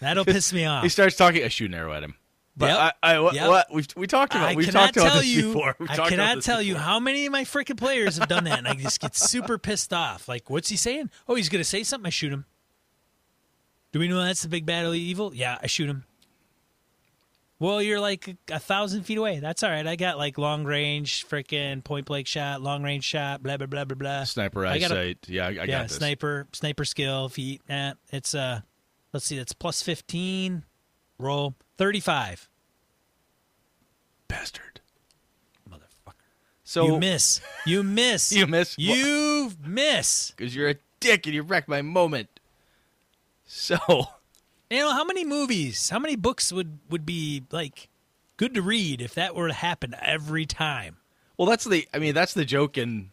[0.00, 0.82] That'll piss me off.
[0.82, 1.44] He starts talking.
[1.44, 2.16] I shoot an arrow at him.
[2.56, 2.78] But Yep.
[2.78, 3.48] I, I what, Yep.
[3.48, 5.52] what we've we talked about I we've talked about this you.
[5.52, 5.76] before.
[5.78, 8.66] We've I cannot tell you how many of my freaking players have done that, and
[8.66, 10.28] I just get super pissed off.
[10.28, 11.10] Like, what's he saying?
[11.28, 12.08] Oh, he's gonna say something.
[12.08, 12.44] I shoot him.
[13.92, 15.34] Do we know that's the big bad evil?
[15.34, 16.04] Yeah, I shoot him.
[17.58, 19.38] Well, you're like a, a thousand feet away.
[19.38, 19.86] That's all right.
[19.86, 23.84] I got like long range, freaking point blank shot, long range shot, blah blah blah
[23.84, 24.24] blah blah.
[24.24, 25.18] Sniper I gotta- eyesight.
[25.28, 25.92] yeah, I, I yeah, got this.
[25.92, 27.60] Yeah, sniper, sniper skill, feet.
[27.68, 28.62] Eh, it's uh,
[29.12, 30.64] let's see, that's plus fifteen.
[31.18, 32.48] Roll thirty-five.
[34.26, 34.80] Bastard.
[35.70, 36.14] Motherfucker.
[36.64, 37.40] So you miss.
[37.66, 38.32] You miss.
[38.36, 38.76] You miss.
[38.78, 40.32] You miss.
[40.32, 42.28] because you're a dick and you wrecked my moment.
[43.54, 43.76] So
[44.70, 47.90] You know how many movies, how many books would would be like
[48.38, 50.96] good to read if that were to happen every time?
[51.36, 51.86] Well, that's the.
[51.92, 53.10] I mean, that's the joke in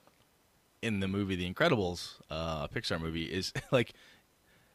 [0.82, 3.92] in the movie The Incredibles, uh, Pixar movie, is like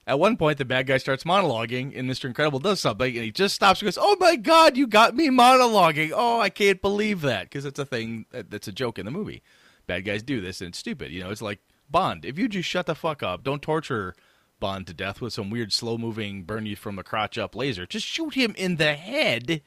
[0.07, 3.31] at one point the bad guy starts monologuing, and Mister Incredible does something, and he
[3.31, 6.13] just stops and goes, "Oh my God, you got me monologuing!
[6.15, 9.11] Oh, I can't believe that!" Because it's a thing that, that's a joke in the
[9.11, 9.43] movie.
[9.87, 11.11] Bad guys do this, and it's stupid.
[11.11, 12.27] You know, it's like Bond.
[12.27, 14.15] If you just shut the fuck up, don't torture
[14.61, 17.87] Bond to death with some weird slow moving burn you from the crotch up laser.
[17.87, 19.63] Just shoot him in the head.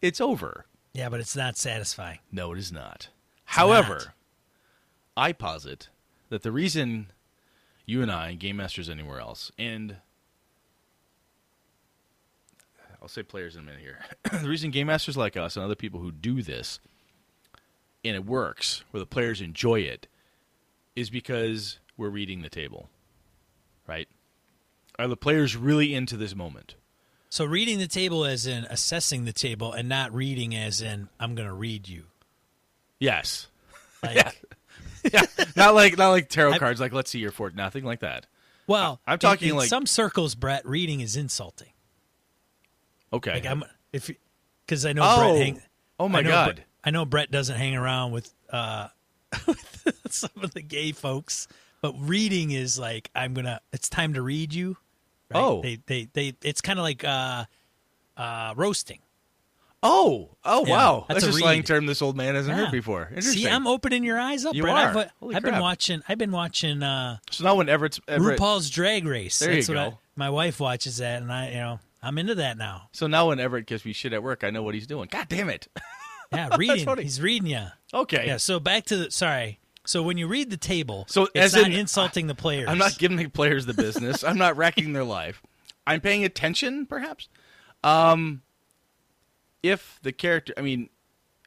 [0.00, 0.66] It's over.
[0.92, 2.18] Yeah, but it's not satisfying.
[2.30, 3.08] No, it is not.
[3.44, 4.08] However, not.
[5.16, 5.88] I posit
[6.28, 7.12] that the reason
[7.86, 9.96] you and I, and Game Masters anywhere else, and
[13.00, 13.98] I'll say players in a minute here,
[14.42, 16.80] the reason Game Masters like us and other people who do this,
[18.04, 20.06] and it works, where the players enjoy it,
[20.96, 22.88] is because we're reading the table.
[23.86, 24.08] Right?
[24.98, 26.76] Are the players really into this moment?
[27.28, 31.34] So reading the table as in assessing the table and not reading as in I'm
[31.34, 32.04] going to read you.
[33.00, 33.48] Yes.
[34.02, 34.16] Like
[35.12, 35.22] yeah.
[35.56, 36.80] Not like not like tarot I- cards.
[36.80, 37.54] Like let's see your fort.
[37.56, 38.26] Nothing like that.
[38.68, 41.68] well, I'm talking in like- some circles Brett reading is insulting.
[43.12, 43.34] Okay.
[43.34, 44.10] Like I'm if
[44.68, 45.18] cuz I know Oh.
[45.18, 45.62] Brett hang
[45.98, 46.54] oh my I god.
[46.56, 48.88] Brett- I know Brett doesn't hang around with uh
[49.46, 51.48] with some of the gay folks,
[51.84, 54.78] but reading is like I'm to it's time to read you.
[55.30, 55.38] right?
[55.38, 55.60] Oh.
[55.60, 57.44] They they they it's kind of like uh
[58.16, 59.00] uh roasting.
[59.82, 61.04] Oh, oh Yeah, wow!
[61.08, 62.64] that's That's, a a slang term this old man hasn't Yeah.
[62.64, 63.08] heard before.
[63.10, 63.42] Interesting.
[63.42, 64.96] See, I'm opening your eyes up, You are.
[64.96, 64.96] I've,
[65.34, 66.02] I've been watching.
[66.08, 69.38] I've been watching uh, so now when Everett's Everett, RuPaul's Drag Race.
[69.40, 69.98] There you That's what I, go.
[70.16, 72.88] my wife watches that, and I, you know, I'm into that now.
[72.92, 75.06] so now when Everett gives me shit at work, I know what he's doing.
[75.12, 75.68] God damn it!
[76.32, 76.96] Yeah, reading.
[76.96, 77.66] He's reading you.
[77.92, 78.38] okay, Yeah.
[78.38, 79.10] So back to the.
[79.10, 79.60] Sorry.
[79.86, 82.68] So when you read the table, So it's as not in- insulting the players.
[82.68, 84.24] I'm not giving the players the business.
[84.24, 85.42] I'm not wrecking their life.
[85.86, 87.28] I'm paying attention, perhaps.
[87.82, 88.42] Um,
[89.62, 90.88] if the character, I mean,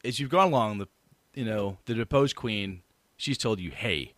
[0.04, 0.88] as you've gone along, the
[1.34, 2.82] you know the deposed queen,
[3.16, 4.14] she's told you, hey,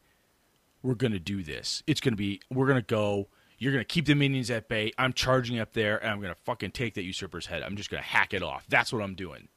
[0.81, 1.83] we're gonna do this.
[1.87, 3.27] It's gonna be, we're gonna go.
[3.57, 4.91] You're gonna keep the minions at bay.
[4.97, 7.61] I'm charging up there, and I'm gonna fucking take that usurper's head.
[7.63, 8.65] I'm just gonna hack it off.
[8.69, 9.47] That's what I'm doing.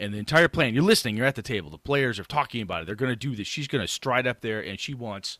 [0.00, 1.18] And the entire plan, you're listening.
[1.18, 1.68] You're at the table.
[1.68, 2.86] The players are talking about it.
[2.86, 3.46] They're gonna do this.
[3.46, 5.38] She's gonna stride up there, and she wants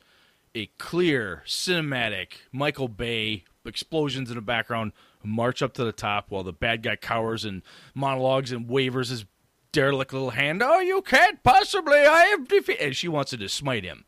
[0.55, 4.93] a clear cinematic Michael Bay explosions in the background,
[5.23, 7.63] march up to the top while the bad guy cowers and
[7.95, 9.25] monologues and wavers his
[9.73, 10.63] derelict little hand.
[10.63, 11.99] Oh, you can't possibly!
[11.99, 12.85] I have defeated.
[12.85, 14.05] And she wants to smite him.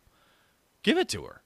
[0.83, 1.43] Give it to her.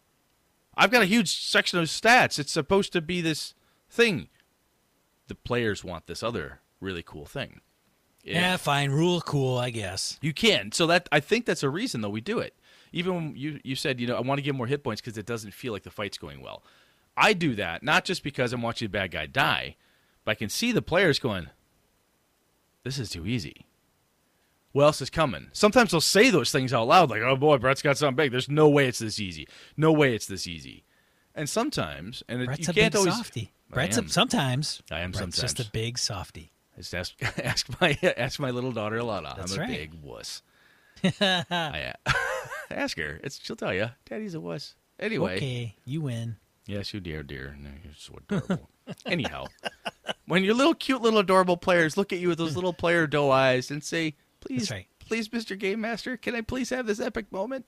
[0.77, 2.40] I've got a huge section of stats.
[2.40, 3.55] It's supposed to be this
[3.88, 4.31] thing.
[5.29, 7.61] The players want this other really cool thing.
[8.34, 8.90] Yeah, fine.
[8.90, 10.18] Rule cool, I guess.
[10.20, 10.72] You can.
[10.72, 12.54] So that I think that's a reason though we do it.
[12.92, 15.16] Even when you you said you know I want to give more hit points because
[15.16, 16.62] it doesn't feel like the fight's going well.
[17.16, 19.76] I do that not just because I'm watching a bad guy die,
[20.24, 21.48] but I can see the players going,
[22.84, 23.66] "This is too easy."
[24.72, 25.48] What else is coming?
[25.52, 28.50] Sometimes they'll say those things out loud, like, "Oh boy, Brett's got something big." There's
[28.50, 29.48] no way it's this easy.
[29.76, 30.84] No way it's this easy.
[31.34, 33.16] And sometimes, and it, Brett's you a can't big always.
[33.16, 33.52] softy.
[33.70, 34.82] Brett's I a, sometimes.
[34.90, 35.54] I am Brett's sometimes.
[35.54, 36.52] just a big softy.
[36.76, 39.36] Just ask, ask my ask my little daughter Alana.
[39.36, 39.70] That's I'm a right.
[39.70, 40.42] big wuss.
[41.20, 41.94] I,
[42.70, 43.20] ask her.
[43.22, 43.90] It's she'll tell you.
[44.08, 44.74] Daddy's a wuss.
[44.98, 46.36] Anyway, Okay, you win.
[46.66, 47.56] yes, you dear, dear.
[47.60, 48.70] No, You're so adorable.
[49.04, 49.46] Anyhow,
[50.26, 53.30] when your little cute little adorable players look at you with those little player doe
[53.30, 54.86] eyes and say, "Please, right.
[55.00, 55.58] please, Mr.
[55.58, 57.66] Game Master, can I please have this epic moment?"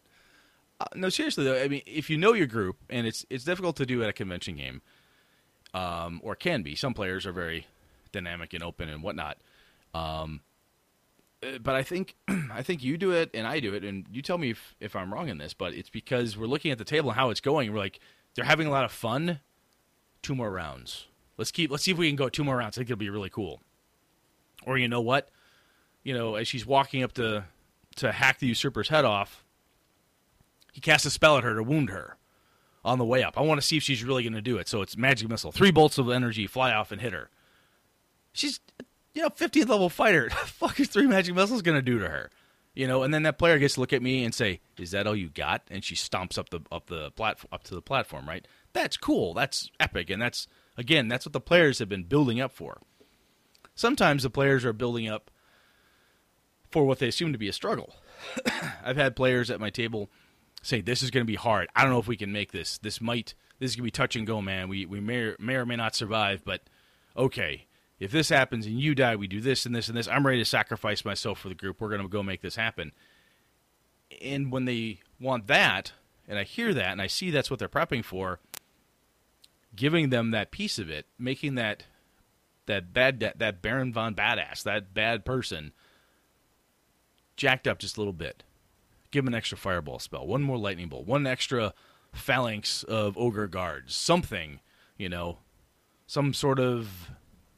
[0.80, 1.60] Uh, no, seriously though.
[1.60, 4.12] I mean, if you know your group, and it's it's difficult to do at a
[4.12, 4.80] convention game,
[5.74, 6.74] um, or can be.
[6.76, 7.66] Some players are very
[8.12, 9.38] dynamic and open and whatnot.
[9.94, 10.40] Um,
[11.42, 12.14] uh, but I think
[12.52, 14.96] I think you do it and I do it, and you tell me if, if
[14.96, 15.54] I'm wrong in this.
[15.54, 17.72] But it's because we're looking at the table and how it's going.
[17.72, 18.00] We're like,
[18.34, 19.40] they're having a lot of fun.
[20.20, 21.06] Two more rounds.
[21.36, 21.70] Let's keep.
[21.70, 22.76] Let's see if we can go two more rounds.
[22.76, 23.60] I think it'll be really cool.
[24.66, 25.30] Or you know what?
[26.02, 27.44] You know, as she's walking up to
[27.96, 29.44] to hack the usurper's head off,
[30.72, 32.16] he casts a spell at her to wound her
[32.84, 33.36] on the way up.
[33.36, 34.68] I want to see if she's really going to do it.
[34.68, 35.52] So it's magic missile.
[35.52, 37.30] Three bolts of energy fly off and hit her.
[38.38, 38.60] She's,
[39.14, 40.28] you know, 15th level fighter.
[40.30, 42.30] What the fuck is three magic missiles to do to her?
[42.74, 45.08] You know, and then that player gets to look at me and say, "Is that
[45.08, 48.28] all you got?" And she stomps up the up the platform up to the platform.
[48.28, 48.46] Right?
[48.72, 49.34] That's cool.
[49.34, 50.46] That's epic, and that's
[50.76, 52.80] again, that's what the players have been building up for.
[53.74, 55.32] Sometimes the players are building up
[56.70, 57.96] for what they assume to be a struggle.
[58.84, 60.08] I've had players at my table
[60.62, 61.68] say this is going to be hard.
[61.74, 62.78] I don't know if we can make this.
[62.78, 64.68] This might this is going to be touch and go, man.
[64.68, 66.62] We we may or, may or may not survive, but
[67.16, 67.66] okay.
[67.98, 70.08] If this happens and you die, we do this and this and this.
[70.08, 71.80] I'm ready to sacrifice myself for the group.
[71.80, 72.92] We're going to go make this happen.
[74.22, 75.92] And when they want that,
[76.28, 78.38] and I hear that and I see that's what they're prepping for,
[79.74, 81.84] giving them that piece of it, making that
[82.66, 85.72] that bad that, that Baron von Badass, that bad person
[87.36, 88.42] jacked up just a little bit
[89.10, 91.72] give him an extra fireball spell, one more lightning bolt, one extra
[92.12, 94.60] phalanx of ogre guards, something,
[94.96, 95.38] you know,
[96.06, 97.10] some sort of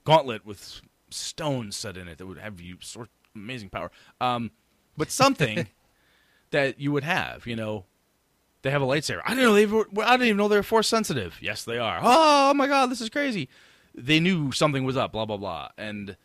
[0.04, 3.90] gauntlet with stones set in it that would have you sort amazing power.
[4.20, 4.50] Um,
[4.96, 5.66] but something
[6.50, 7.84] that you would have, you know.
[8.62, 9.22] They have a lightsaber.
[9.24, 11.38] I didn't know they I didn't even know they were force sensitive.
[11.40, 11.98] Yes, they are.
[12.02, 13.48] Oh my god, this is crazy.
[13.94, 15.12] They knew something was up.
[15.12, 15.68] Blah blah blah.
[15.78, 16.18] And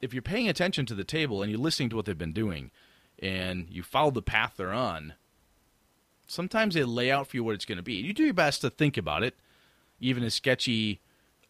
[0.00, 2.70] if you're paying attention to the table and you're listening to what they've been doing,
[3.18, 5.14] and you follow the path they're on,
[6.26, 7.94] sometimes they lay out for you what it's going to be.
[7.94, 9.34] You do your best to think about it,
[10.00, 11.00] even as sketchy,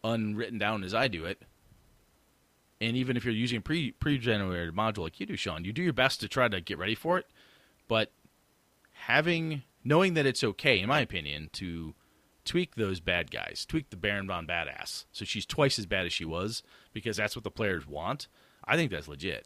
[0.03, 1.41] unwritten down as I do it.
[2.81, 5.81] And even if you're using pre pre generated module like you do, Sean, you do
[5.81, 7.27] your best to try to get ready for it.
[7.87, 8.11] But
[8.93, 11.93] having knowing that it's okay, in my opinion, to
[12.43, 16.13] tweak those bad guys, tweak the Baron von Badass, so she's twice as bad as
[16.13, 18.27] she was, because that's what the players want.
[18.63, 19.45] I think that's legit.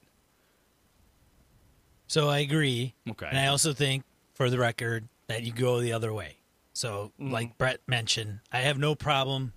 [2.07, 2.95] So I agree.
[3.09, 3.27] Okay.
[3.29, 6.37] And I also think, for the record, that you go the other way.
[6.73, 7.31] So, Mm-hmm.
[7.31, 9.53] like Brett mentioned, I have no problem,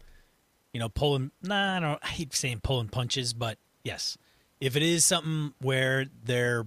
[0.72, 1.30] you know, pulling.
[1.42, 1.98] Nah, I don't.
[2.02, 4.16] I hate saying pulling punches, but yes,
[4.60, 6.66] if it is something where they're,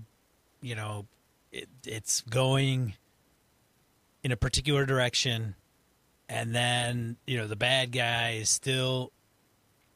[0.61, 1.05] you know,
[1.51, 2.93] it, it's going
[4.23, 5.55] in a particular direction,
[6.29, 9.11] and then you know the bad guy is still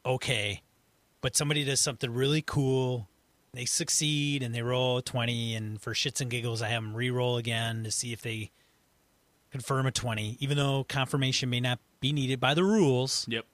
[0.04, 0.62] okay,
[1.20, 3.08] but somebody does something really cool
[3.52, 6.94] they succeed and they roll a 20 and for shits and giggles i have them
[6.94, 8.50] re-roll again to see if they
[9.50, 13.44] confirm a 20 even though confirmation may not be needed by the rules Yep.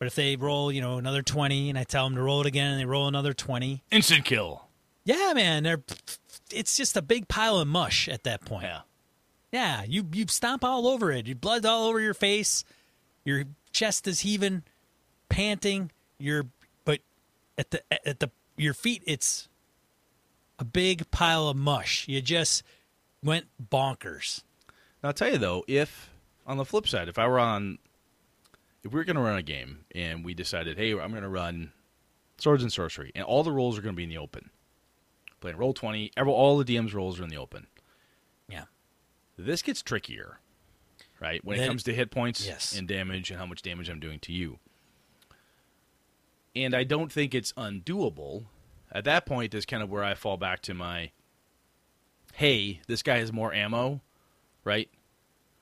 [0.00, 2.46] But if they roll you know another 20 and i tell them to roll it
[2.48, 4.66] again and they roll another 20 Instant kill.
[5.04, 5.82] yeah man they're
[6.50, 8.80] it's just a big pile of mush at that point Yeah.
[9.52, 11.26] yeah, you you stomp all over it.
[11.28, 12.64] Your blood's all over your face.
[13.24, 14.62] Your chest is heaving,
[15.28, 15.90] panting.
[16.18, 16.46] Your
[16.84, 16.98] but
[17.56, 19.48] at the at the your feet, it's
[20.58, 22.06] a big pile of mush.
[22.08, 22.62] You just
[23.22, 24.42] went bonkers.
[25.02, 26.10] Now, I'll tell you though, if
[26.46, 27.78] on the flip side, if I were on,
[28.82, 31.28] if we were going to run a game and we decided, hey, I'm going to
[31.28, 31.72] run
[32.38, 34.50] swords and sorcery, and all the rolls are going to be in the open,
[35.40, 37.66] playing Roll20, every, all the DM's rolls are in the open.
[38.48, 38.64] Yeah,
[39.36, 40.38] This gets trickier,
[41.20, 41.44] right?
[41.44, 42.76] When it comes to hit points Yes.
[42.76, 44.58] and damage and how much damage I'm doing to you.
[46.56, 48.44] And I don't think it's undoable.
[48.90, 51.10] At that point is kind of where I fall back to my
[52.34, 54.00] hey, this guy has more ammo,
[54.64, 54.88] right?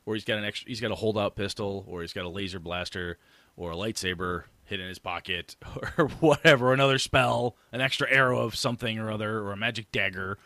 [0.08, 2.58] Or he's got an extra he's got a holdout pistol, or he's got a laser
[2.58, 3.18] blaster,
[3.58, 5.54] or a lightsaber hidden in his pocket,
[5.98, 10.38] or whatever, another spell, an extra arrow of something or other, or a magic dagger,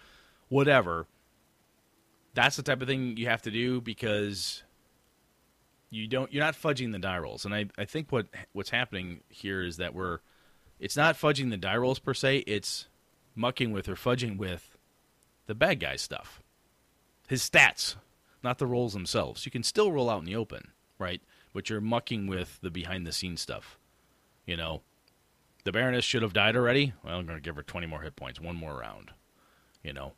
[0.49, 1.07] whatever.
[2.35, 4.65] That's the type of thing you have to do because
[5.91, 7.45] you don't you're not fudging the die rolls.
[7.45, 10.19] And i, I think what what's happening here is that we're
[10.81, 12.89] it's not fudging the die rolls per se it's
[13.37, 14.77] mucking with or fudging with
[15.47, 16.43] the bad guy stuff.
[17.29, 17.95] His stats
[18.45, 20.69] not the rolls themselves you can still roll out in the open
[20.99, 21.23] right
[21.53, 23.79] but you're mucking with the behind the scenes stuff
[24.47, 24.83] You know,
[25.65, 26.93] the Baroness should have died already.
[27.05, 29.13] Well, I'm going to give her 20 more hit points, one more round.
[29.83, 30.13] You know,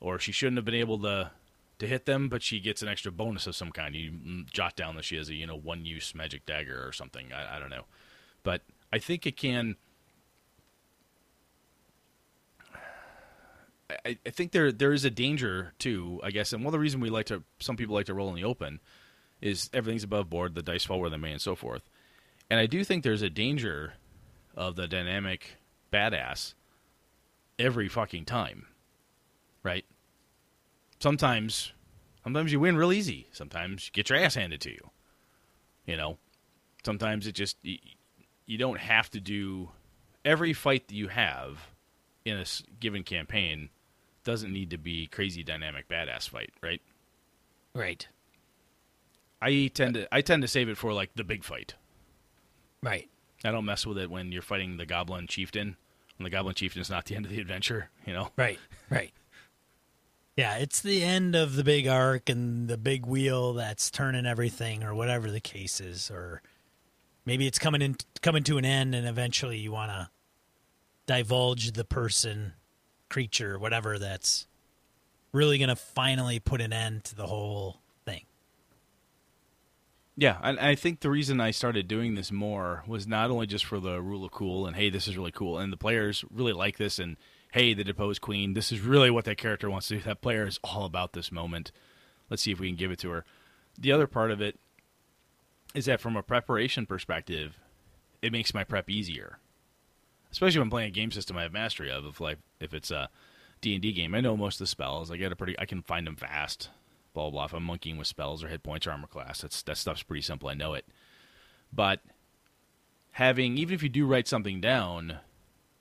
[0.00, 1.30] or she shouldn't have been able to
[1.78, 3.94] to hit them, but she gets an extra bonus of some kind.
[3.94, 7.32] You jot down that she has a you know one use magic dagger or something.
[7.32, 7.84] I, I don't know,
[8.42, 8.62] but
[8.92, 9.76] I think it can.
[13.88, 16.20] I, I think there there is a danger too.
[16.22, 18.28] I guess, and one of the reasons we like to some people like to roll
[18.28, 18.80] in the open
[19.40, 21.82] is everything's above board, the dice fall where they may, and so forth.
[22.50, 23.94] And I do think there's a danger
[24.54, 25.56] of the dynamic
[25.92, 26.54] badass
[27.58, 28.66] every fucking time,
[29.62, 29.84] right?
[31.00, 31.72] Sometimes,
[32.22, 33.28] sometimes you win real easy.
[33.32, 34.90] Sometimes you get your ass handed to you.
[35.86, 36.18] You know,
[36.84, 37.78] sometimes it just you,
[38.46, 39.70] you don't have to do
[40.24, 41.68] every fight that you have
[42.24, 42.44] in a
[42.80, 43.68] given campaign
[44.26, 46.82] doesn't need to be crazy dynamic badass fight, right?
[47.74, 48.06] Right.
[49.40, 51.74] I tend to I tend to save it for like the big fight.
[52.82, 53.08] Right.
[53.44, 55.76] I don't mess with it when you're fighting the goblin chieftain.
[56.18, 58.30] When the goblin chieftain is not the end of the adventure, you know.
[58.36, 58.58] Right.
[58.90, 59.12] Right.
[60.36, 64.82] Yeah, it's the end of the big arc and the big wheel that's turning everything,
[64.84, 66.42] or whatever the case is, or
[67.24, 70.10] maybe it's coming in coming to an end, and eventually you want to
[71.06, 72.52] divulge the person,
[73.08, 74.46] creature, whatever that's
[75.32, 78.24] really going to finally put an end to the whole thing.
[80.16, 83.64] Yeah, and I think the reason I started doing this more was not only just
[83.64, 86.54] for the rule of cool and hey, this is really cool, and the players really
[86.54, 87.16] like this, and
[87.52, 90.02] hey, the deposed queen, this is really what that character wants to do.
[90.02, 91.72] That player is all about this moment.
[92.30, 93.24] Let's see if we can give it to her.
[93.78, 94.58] The other part of it
[95.74, 97.58] is that from a preparation perspective,
[98.22, 99.38] it makes my prep easier,
[100.36, 102.04] especially when playing a game system I have mastery of.
[102.04, 103.08] If like if it's a
[103.62, 105.10] D and D game, I know most of the spells.
[105.10, 106.68] I get a pretty, I can find them fast
[107.14, 107.46] blah blah.
[107.46, 110.20] If I'm monkeying with spells or hit points or armor class, that's that stuff's pretty
[110.20, 110.50] simple.
[110.50, 110.84] I know it.
[111.72, 112.00] But
[113.12, 115.20] having even if you do write something down,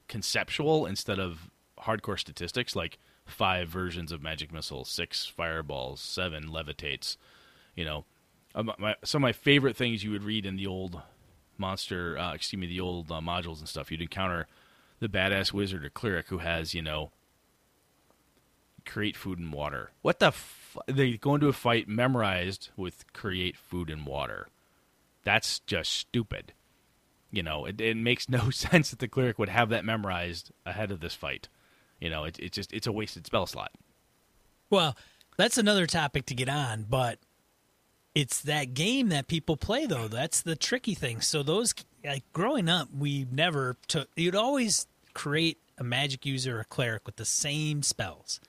[0.07, 1.51] conceptual instead of
[1.81, 7.17] hardcore statistics like five versions of magic missile, six fireballs, seven levitates,
[7.75, 8.05] you know,
[8.55, 8.71] um,
[9.03, 11.01] some of my favorite things you would read in the old
[11.59, 13.91] monster, uh, excuse me, the old uh, modules and stuff.
[13.91, 14.47] You'd encounter
[14.99, 17.11] the badass wizard or cleric who has you know
[18.85, 19.91] create food and water.
[20.01, 24.47] What the f- they go into a fight memorized with create food and water.
[25.23, 26.53] That's just stupid.
[27.31, 30.91] You know, it, it makes no sense that the cleric would have that memorized ahead
[30.91, 31.49] of this fight.
[31.99, 33.71] You know, it, it's just it's a wasted spell slot.
[34.69, 34.95] Well,
[35.37, 37.19] that's another topic to get on, but
[38.15, 40.07] it's that game that people play though.
[40.07, 41.21] That's the tricky thing.
[41.21, 44.09] So those like growing up, we never took.
[44.15, 48.39] You'd always create a magic user or a cleric with the same spells.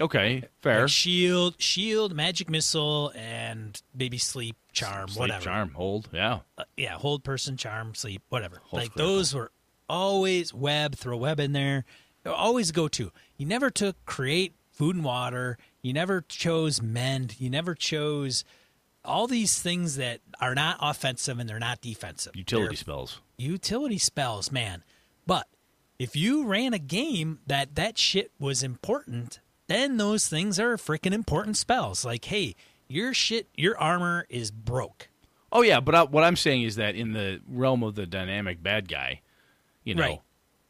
[0.00, 0.82] Okay, fair.
[0.82, 5.44] Like shield, shield, magic missile, and maybe sleep, charm, Sleep, whatever.
[5.44, 6.38] charm, hold, yeah.
[6.56, 8.60] Uh, yeah, hold person, charm, sleep, whatever.
[8.70, 9.50] Like those were
[9.88, 10.94] always web.
[10.94, 11.84] Throw web in there.
[12.24, 13.10] Always go to.
[13.36, 15.58] You never took create food and water.
[15.82, 17.34] You never chose mend.
[17.40, 18.44] You never chose
[19.04, 22.34] all these things that are not offensive and they're not defensive.
[22.36, 23.20] Utility They're spells.
[23.36, 24.84] utility spells, man.
[25.26, 25.46] But
[25.98, 31.12] if you ran a game that that shit was important, then those things are freaking
[31.12, 32.04] important spells.
[32.04, 32.54] Like, hey,
[32.88, 35.08] your shit, your armor is broke.
[35.50, 38.62] Oh yeah, but I, what I'm saying is that in the realm of the dynamic
[38.62, 39.22] bad guy,
[39.84, 40.20] you know, Right.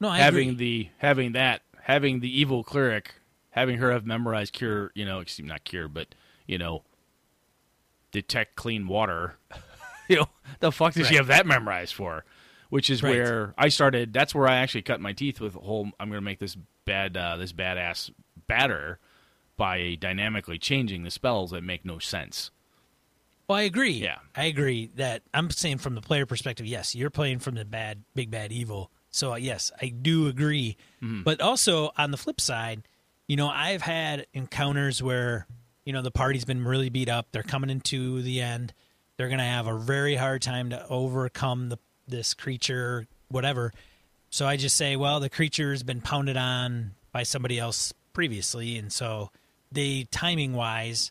[0.01, 0.85] No, I having agree.
[0.85, 3.15] the having that having the evil cleric,
[3.51, 6.15] having her have memorized cure, you know, excuse me, not cure, but
[6.47, 6.85] you know,
[8.13, 9.37] detect clean water.
[10.09, 10.29] you know,
[10.61, 12.25] the fuck does she have that memorized for?
[12.71, 13.15] Which is Right.
[13.17, 14.13] where I started.
[14.13, 15.91] That's where I actually cut my teeth with the whole.
[15.99, 18.11] I'm going to make this bad, uh, this badass
[18.47, 18.99] batter
[19.57, 22.51] by dynamically changing the spells that make no sense.
[23.49, 23.93] Well, I agree.
[23.93, 24.19] Yeah.
[24.37, 28.05] I agree that I'm saying from the player perspective, yes, you're playing from the bad,
[28.15, 28.91] big bad evil.
[29.11, 30.77] So, uh, yes, I do agree.
[31.01, 32.83] But also on the flip side,
[33.27, 35.47] you know, I've had encounters where,
[35.89, 37.29] you know, the party's been really beat up.
[37.33, 38.75] They're coming into the end.
[39.17, 43.73] They're going to have a very hard time to overcome the this creature, whatever.
[44.29, 48.77] So I just say, well, the creature's been pounded on by somebody else previously.
[48.77, 49.31] And so
[49.73, 51.11] they, timing wise,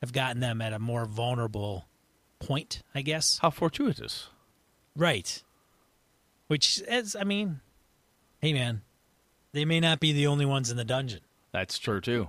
[0.00, 1.84] have gotten them at a more vulnerable
[2.38, 3.40] point, I guess.
[3.42, 4.28] How fortuitous!
[4.94, 5.42] Right.
[6.46, 7.58] Which is, I mean,
[8.40, 8.82] hey man,
[9.50, 11.22] they may not be the only ones in the dungeon.
[11.50, 12.28] That's true too.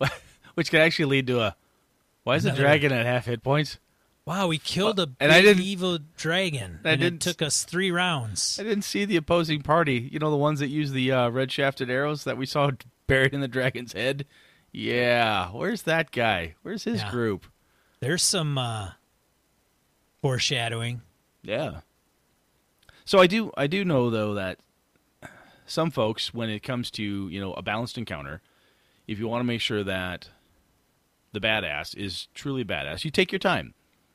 [0.58, 1.56] Which could actually lead to a.
[2.24, 3.78] Why is the Another- dragon at half hit points?
[4.24, 7.40] Wow, we killed a and big I didn't- evil dragon, I and didn't- it took
[7.42, 8.58] us three rounds.
[8.58, 10.08] I didn't see the opposing party.
[10.12, 12.72] You know the ones that use the uh, red shafted arrows that we saw
[13.06, 14.26] buried in the dragon's head.
[14.72, 16.56] Yeah, where's that guy?
[16.62, 17.10] Where's his Yeah.
[17.12, 17.46] group?
[18.00, 18.90] There's some uh,
[20.20, 21.02] foreshadowing.
[21.42, 21.82] Yeah.
[23.04, 24.58] So I do I do know though that
[25.66, 28.42] some folks when it comes to, you know, a balanced encounter,
[29.06, 30.28] if you want to make sure that
[31.32, 33.74] the badass is truly badass, you take your time.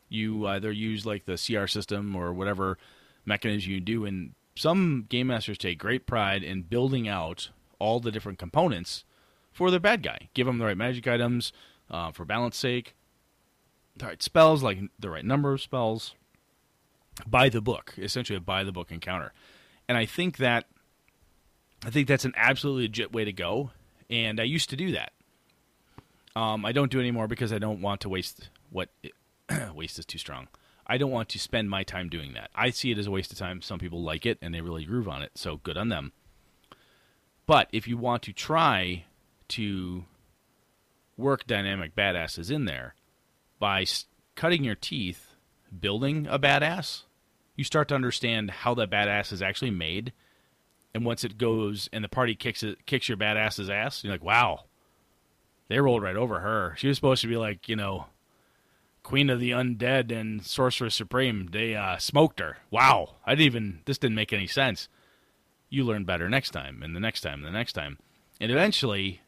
[0.10, 2.78] You either use like the CR system or whatever
[3.26, 7.50] mechanism you do and some game masters take great pride in building out
[7.80, 9.04] all the different components
[9.52, 10.30] for their bad guy.
[10.34, 11.52] Give them the right magic items
[11.90, 12.96] uh, for balance sake,
[13.96, 16.16] the right spells, like the right number of spells,
[17.28, 19.34] by the book, essentially a by the book encounter.
[19.88, 20.66] And I think that
[21.86, 23.72] I think that's an absolutely legit way to go.
[24.10, 25.12] And I used to do that.
[26.36, 28.90] Um, I don't do it anymore because I don't want to waste what
[29.74, 30.48] waste is too strong.
[30.86, 32.50] I don't want to spend my time doing that.
[32.56, 33.62] I see it as a waste of time.
[33.62, 36.12] Some people like it and they really groove on it, so good on them.
[37.46, 39.06] But if you want to try
[39.50, 40.06] to
[41.18, 42.96] work dynamic badasses in there
[43.60, 43.86] by
[44.36, 45.34] cutting your teeth
[45.80, 47.04] building a badass,
[47.56, 50.14] you start to understand how that badass is actually made.
[50.94, 54.24] And once it goes and the party kicks it, kicks your badass's ass, you're like,
[54.24, 54.66] wow,
[55.68, 56.76] they rolled right over her.
[56.78, 58.06] She was supposed to be like, you know,
[59.04, 61.50] Queen of the Undead and Sorceress Supreme.
[61.52, 62.58] They uh, smoked her.
[62.72, 63.80] Wow, I didn't even.
[63.86, 64.88] This didn't make any sense.
[65.70, 67.98] You learn better next time, and the next time, and the next time,
[68.40, 69.22] and eventually,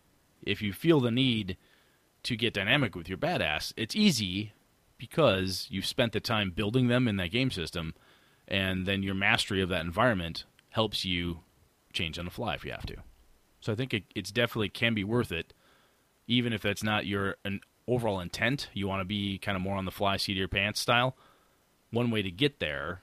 [0.44, 1.58] if you feel the need
[2.24, 4.54] to get dynamic with your badass, it's easy
[4.98, 7.94] because you've spent the time building them in that game system,
[8.48, 11.40] and then your mastery of that environment helps you
[11.94, 12.96] change on the fly if you have to.
[13.60, 15.54] So I think it, it's definitely can be worth it,
[16.28, 18.70] even if that's not your an overall intent.
[18.74, 21.16] You want to be kind of more on the fly, seat of your pants style.
[21.92, 23.02] One way to get there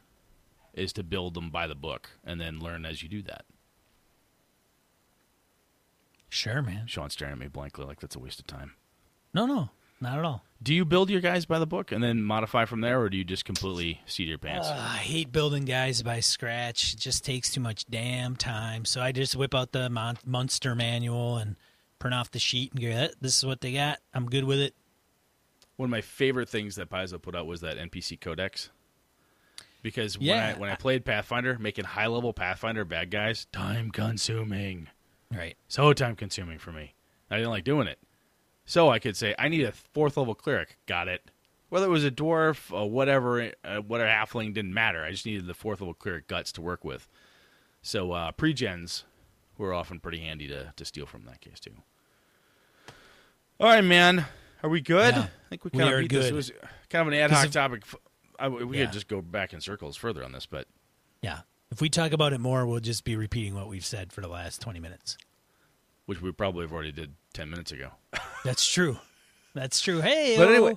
[0.74, 3.44] is to build them by the book and then learn as you do that.
[6.28, 6.86] Sure, man.
[6.86, 8.72] Sean's staring at me blankly like that's a waste of time.
[9.34, 9.68] No, no,
[10.00, 10.44] not at all.
[10.62, 13.16] Do you build your guys by the book and then modify from there, or do
[13.16, 14.68] you just completely seat your pants?
[14.68, 16.94] Uh, I hate building guys by scratch.
[16.94, 18.84] It just takes too much damn time.
[18.84, 21.56] So I just whip out the Mon- Monster manual and
[22.02, 24.00] print off the sheet and go, "This is what they got.
[24.12, 24.74] I'm good with it."
[25.76, 28.70] One of my favorite things that Paizo put out was that NPC Codex.
[29.82, 30.34] Because Yeah.
[30.34, 34.88] when I when I played Pathfinder, making high level Pathfinder bad guys, time consuming.
[35.30, 35.56] Right.
[35.68, 36.94] so time consuming for me.
[37.30, 37.98] I didn't like doing it.
[38.66, 40.76] So I could say I need a fourth level cleric.
[40.86, 41.30] Got it.
[41.70, 45.04] Whether it was a dwarf or whatever, uh, whatever halfling didn't matter.
[45.04, 47.08] I just needed the fourth level cleric guts to work with.
[47.80, 49.04] So uh, pre-gens
[49.56, 51.72] were often pretty handy to, to steal from in that case too.
[53.60, 54.24] All right, man.
[54.62, 55.14] Are we good?
[55.14, 56.26] Yeah, I think we we kind of are beat this.
[56.26, 56.50] It was
[56.90, 57.82] kind of an ad hoc if- topic.
[58.38, 58.86] I, we Yeah.
[58.86, 60.66] could just go back in circles further on this, but
[61.22, 61.40] Yeah.
[61.70, 64.28] If we talk about it more, we'll just be repeating what we've said for the
[64.28, 65.16] last 20 minutes.
[66.06, 67.90] which we probably have already did ten minutes ago.
[68.44, 68.98] That's true.
[69.54, 70.00] That's true.
[70.00, 70.76] Hey, But anyway,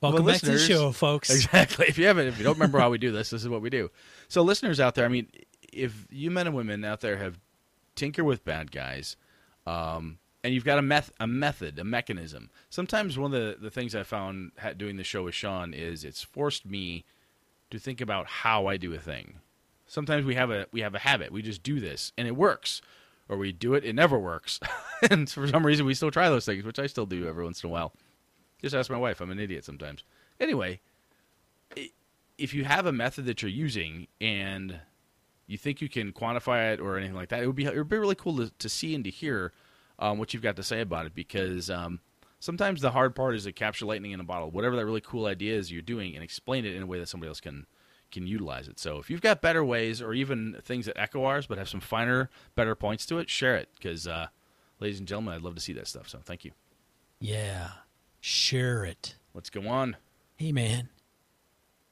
[0.00, 1.30] welcome well, back to the show, folks.
[1.30, 1.86] Exactly.
[1.88, 3.70] If you haven't, if you don't remember how we do this, this is what we
[3.70, 3.90] do.
[4.28, 5.28] So, listeners out there, I mean,
[5.72, 7.38] if you men and women out there have
[7.94, 9.16] tinker with bad guys,
[9.66, 12.50] um, and you've got a meth, a method, a mechanism.
[12.68, 16.22] Sometimes one of the, the things I found doing the show with Sean is it's
[16.22, 17.04] forced me
[17.70, 19.36] to think about how I do a thing.
[19.86, 21.32] Sometimes we have a we have a habit.
[21.32, 22.82] We just do this and it works,
[23.26, 24.60] or we do it, it never works,
[25.10, 27.64] and for some reason we still try those things, which I still do every once
[27.64, 27.92] in a while.
[28.60, 29.20] Just ask my wife.
[29.20, 30.04] I'm an idiot sometimes.
[30.38, 30.80] Anyway,
[32.36, 34.80] if you have a method that you're using and
[35.46, 37.88] you think you can quantify it or anything like that, it would be it would
[37.88, 39.52] be really cool to, to see and to hear
[39.98, 42.00] um, what you've got to say about it because um,
[42.40, 45.26] sometimes the hard part is to capture lightning in a bottle, whatever that really cool
[45.26, 47.66] idea is you're doing, and explain it in a way that somebody else can
[48.10, 48.78] can utilize it.
[48.78, 51.80] So if you've got better ways or even things that echo ours but have some
[51.80, 54.28] finer, better points to it, share it because, uh,
[54.78, 56.08] ladies and gentlemen, I'd love to see that stuff.
[56.08, 56.52] So thank you.
[57.18, 57.70] Yeah.
[58.20, 59.16] Share it.
[59.34, 59.96] Let's go on.
[60.36, 60.90] Hey, man.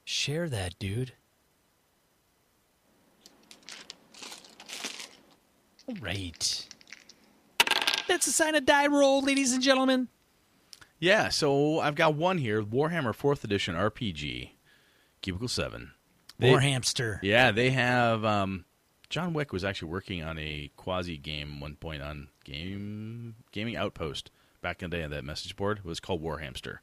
[0.04, 1.12] Share that, dude.
[5.88, 6.68] All right.
[8.12, 10.08] That's a sign of die roll, ladies and gentlemen.
[10.98, 14.50] Yeah, so I've got one here Warhammer 4th Edition RPG,
[15.22, 15.92] Cubicle 7.
[16.38, 17.20] They- War hamster.
[17.22, 18.22] Yeah, they have.
[18.22, 18.66] Um,
[19.08, 24.30] John Wick was actually working on a quasi game one point on game Gaming Outpost
[24.60, 25.78] back in the day on that message board.
[25.78, 26.82] It was called War Hamster.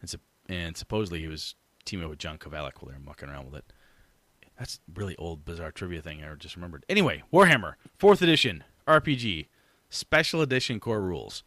[0.00, 0.14] And,
[0.48, 3.56] and supposedly he was teaming up with John Kovalic while they were mucking around with
[3.56, 3.72] it.
[4.56, 6.84] That's really old, bizarre trivia thing I just remembered.
[6.88, 9.46] Anyway, Warhammer, 4th edition, RPG,
[9.94, 11.42] special edition core rules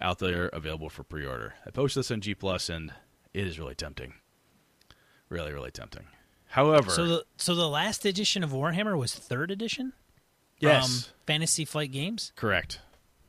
[0.00, 1.54] out there available for pre order.
[1.66, 2.92] I posted this on G Plus and
[3.34, 4.14] it is really tempting.
[5.28, 6.04] Really, really tempting.
[6.46, 9.92] However, So the so the last edition of Warhammer was third edition
[10.58, 12.32] yes, from Fantasy Flight Games.
[12.36, 12.80] correct.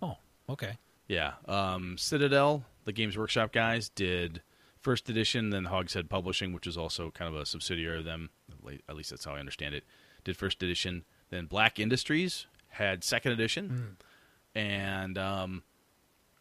[0.02, 0.78] Oh, okay.
[1.08, 1.34] Yeah.
[1.48, 4.42] Um, Citadel, the Games Workshop guys, did
[4.80, 8.30] First edition, then Hogshead Publishing, which is also kind of a subsidiary of them.
[8.88, 9.84] At least that's how I understand it.
[10.24, 11.04] Did first edition.
[11.32, 13.98] Then Black Industries had second edition,
[14.60, 15.64] and um,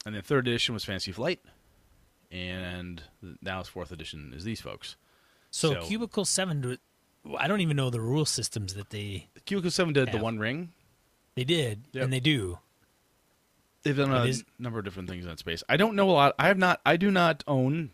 [0.05, 1.41] and then third edition was Fantasy Flight,
[2.31, 3.03] and
[3.43, 4.97] now it's fourth edition is these folks.
[5.51, 6.77] So, So- Cubicle Seven, do-
[7.39, 10.73] I don't even know the rule systems that they Cubicle Seven did the One Ring.
[11.35, 12.05] they did Yep.
[12.05, 12.59] and they do.
[13.83, 15.62] They've done a It is- number of different things in that space.
[15.69, 16.35] I don't know a lot.
[16.39, 16.81] I have not.
[16.85, 17.93] I do not own,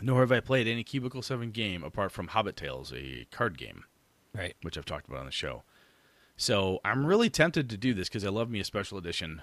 [0.00, 3.84] nor have I played any Cubicle Seven game apart from Hobbit Tales, a card game,
[4.32, 4.56] Right.
[4.62, 5.64] which I've talked about on the show.
[6.36, 9.42] So I'm really tempted to do this because I love me a special edition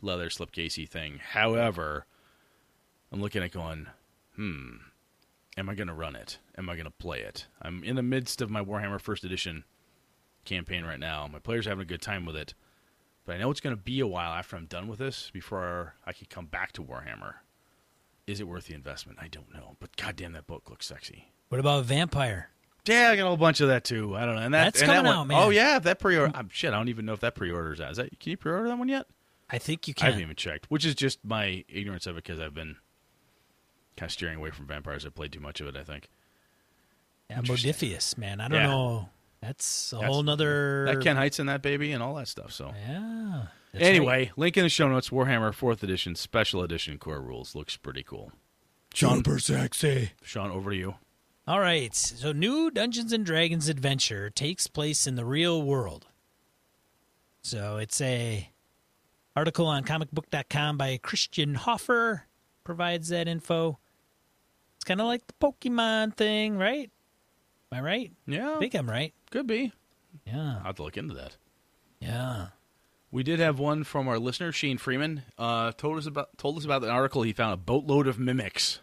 [0.00, 1.20] leather slipcasey thing.
[1.30, 2.06] However,
[3.12, 3.86] I'm looking at going,
[4.34, 4.70] hmm,
[5.56, 6.38] am I going to run it?
[6.58, 7.46] Am I going to play it?
[7.60, 9.64] I'm in the midst of my Warhammer First Edition
[10.44, 11.28] campaign right now.
[11.32, 12.54] My players are having a good time with it,
[13.24, 15.94] but I know it's going to be a while after I'm done with this before
[16.04, 17.34] I can come back to Warhammer.
[18.26, 19.18] Is it worth the investment?
[19.20, 21.32] I don't know, but goddamn, that book looks sexy.
[21.48, 22.50] What about Vampire?
[22.86, 24.16] Yeah, I got a whole bunch of that too.
[24.16, 24.42] I don't know.
[24.42, 25.42] And that, That's and that coming one- out, oh, man.
[25.44, 26.32] Oh yeah, that pre-order.
[26.34, 26.72] I'm shit.
[26.72, 27.92] I don't even know if that pre-orders out.
[27.92, 28.18] Is that?
[28.18, 29.06] Can you pre-order that one yet?
[29.50, 30.06] I think you can.
[30.06, 30.66] I haven't even checked.
[30.70, 32.76] Which is just my ignorance of it because I've been
[33.96, 35.04] kind of steering away from vampires.
[35.06, 35.76] I've played too much of it.
[35.76, 36.08] I think.
[37.30, 38.40] yeah, Modiphius, man.
[38.40, 38.66] I don't Yeah.
[38.66, 39.08] know.
[39.40, 40.86] That's a That's- whole nother.
[40.86, 42.52] That Ken Hite's in that baby and all that stuff.
[42.52, 43.46] So Yeah.
[43.72, 44.38] that's anyway, right.
[44.38, 45.10] link in the show notes.
[45.10, 48.32] Warhammer Fourth Edition Special Edition Core Rules looks pretty cool.
[48.94, 50.10] super sexy.
[50.22, 50.94] Sean, over to you.
[51.46, 51.94] All right.
[51.94, 56.06] So, new Dungeons and Dragons adventure takes place in the real world.
[57.42, 58.48] So, it's a
[59.34, 62.26] article on comicbook.com by Christian Hoffer
[62.64, 63.78] provides that info.
[64.76, 66.90] It's kind of like the Pokemon thing, right?
[67.72, 68.12] Am I right?
[68.26, 69.12] Yeah, I think I'm right.
[69.30, 69.72] could be.
[70.26, 70.56] Yeah.
[70.58, 71.36] I'll have to look into that.
[72.00, 72.48] Yeah.
[73.10, 75.22] We did have one from our listener Shane Freeman.
[75.38, 78.80] Uh, told us about told us about an article he found a boatload of mimics.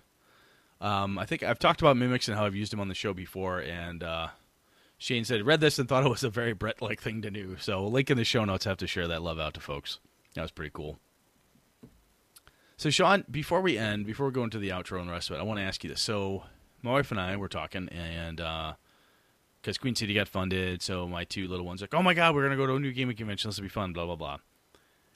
[0.81, 3.13] Um, I think I've talked about mimics and how I've used them on the show
[3.13, 4.27] before, and uh,
[4.97, 7.57] Shane said read this and thought it was a very Brett like thing to do.
[7.59, 8.65] So link in the show notes.
[8.65, 9.99] Have to share that love out to folks.
[10.35, 10.99] That was pretty cool.
[12.77, 15.35] So Sean, before we end, before we go into the outro and the rest of
[15.35, 15.99] it, I want to ask you this.
[16.01, 16.43] So
[16.81, 18.37] my wife and I were talking, and
[19.61, 22.33] because Queen City got funded, so my two little ones are like, oh my god,
[22.33, 23.49] we're gonna go to a new gaming convention.
[23.49, 23.91] This will be fun.
[23.91, 24.37] Blah blah blah.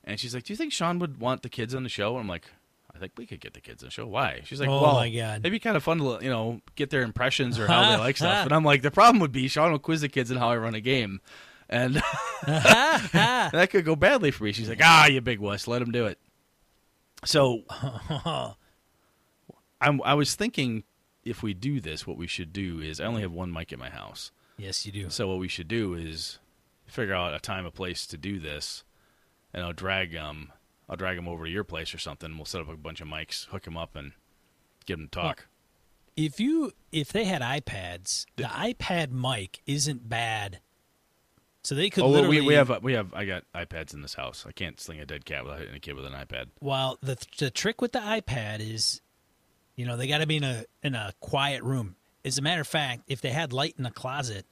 [0.03, 2.16] And she's like, do you think Sean would want the kids on the show?
[2.16, 2.47] And I'm like,
[2.96, 4.06] I think we could get the kids on the show.
[4.06, 4.41] Why?
[4.46, 5.39] She's like, Oh well, my God.
[5.39, 8.18] it'd be kind of fun to you know get their impressions or how they like
[8.18, 8.44] stuff.
[8.46, 10.58] And I'm like, the problem would be Sean will quiz the kids on how I
[10.58, 11.20] run a game,
[11.70, 11.96] and
[12.46, 14.52] that could go badly for me.
[14.52, 16.20] She's like, ah, you big wuss, let him do it.
[17.26, 17.64] So
[19.82, 20.84] I'm, I was thinking
[21.24, 23.80] if we do this, what we should do is I only have one mic at
[23.80, 24.32] my house.
[24.58, 25.10] Yes, you do.
[25.10, 26.39] So what we should do is
[26.86, 28.84] figure out a time, a place to do this,
[29.54, 30.52] and I'll drag um,
[30.94, 32.38] I'll drag them over to your place or something.
[32.38, 34.12] We'll set up a bunch of mics, hook them up, and
[34.86, 35.48] get them to talk.
[36.16, 40.60] if you if they had iPads, the iPad mic isn't bad.
[41.64, 44.14] So they could oh, literally we we have we have I got iPads in this
[44.14, 44.46] house.
[44.48, 46.50] I can't sling a dead cat without hitting a kid with an iPad.
[46.62, 49.02] Well, the the trick with the iPad is,
[49.76, 51.96] you know, they got to be in a in a quiet room.
[52.24, 54.46] As a matter of fact, if they had light in a closet,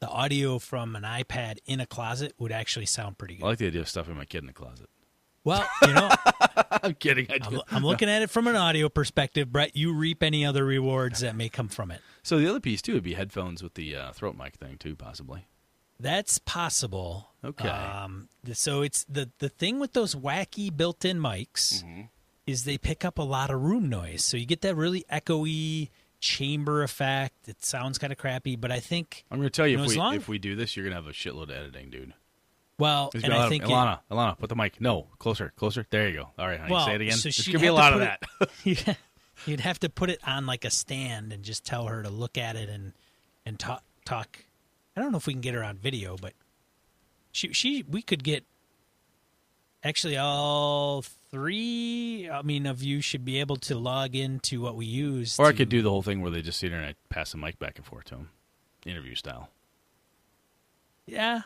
[0.00, 3.44] the audio from an iPad in a closet would actually sound pretty good.
[3.44, 4.88] I like the idea of stuffing my kid in the closet.
[5.44, 6.08] Well, you know,
[6.82, 7.26] I'm kidding.
[7.30, 7.60] I.
[7.70, 9.76] I'm looking at it from an audio perspective, Brett.
[9.76, 12.00] You reap any other rewards that may come from it.
[12.22, 14.94] So the other piece too would be headphones with the uh, throat mic thing too,
[14.94, 15.46] possibly.
[15.98, 17.28] That's possible.
[17.44, 17.68] Okay.
[17.68, 22.00] Um, so it's the the thing with those wacky built-in mics Mm-hmm.
[22.46, 25.90] is they pick up a lot of room noise, so you get that really echoey
[26.20, 27.48] chamber effect.
[27.48, 29.84] It sounds kind of crappy, but I think I'm going to tell you, You know,
[29.84, 31.90] if we long- if we do this, you're going to have a shitload of editing,
[31.90, 32.14] dude.
[32.78, 34.80] Well, and gonna be a lot I think it- Ilana, Ilana, put the mic.
[34.80, 35.86] No, closer, closer.
[35.90, 36.28] There you go.
[36.38, 37.16] All right, honey, well, say it again.
[37.16, 38.22] so There's to be a lot of that.
[38.40, 38.96] it- you'd-
[39.44, 42.38] You'd have to put it on like a stand and just tell her to look
[42.38, 42.92] at it and
[43.44, 44.44] and talk talk.
[44.96, 46.32] I don't know if we can get her on video, but
[47.32, 48.44] she she we could get
[49.82, 51.02] actually all
[51.32, 52.30] three.
[52.30, 55.40] I mean, of you should be able to log into what we use.
[55.40, 57.32] Or I could do the whole thing where they just sit there and I pass
[57.32, 58.30] the mic back and forth to them,
[58.86, 59.48] interview style.
[61.06, 61.42] Yeah,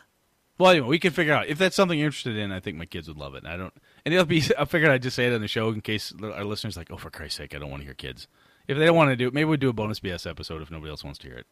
[0.57, 2.51] Well, anyway, we can figure out if that's something you're interested in.
[2.51, 3.43] I think my kids would love it.
[3.43, 3.73] And I don't.
[4.05, 6.43] And other piece, I figured I'd just say it on the show in case our
[6.43, 8.27] listeners like, oh, for Christ's sake, I don't want to hear kids.
[8.67, 10.71] If they don't want to do it, maybe we'll do a bonus BS episode if
[10.71, 11.47] nobody else wants to hear it.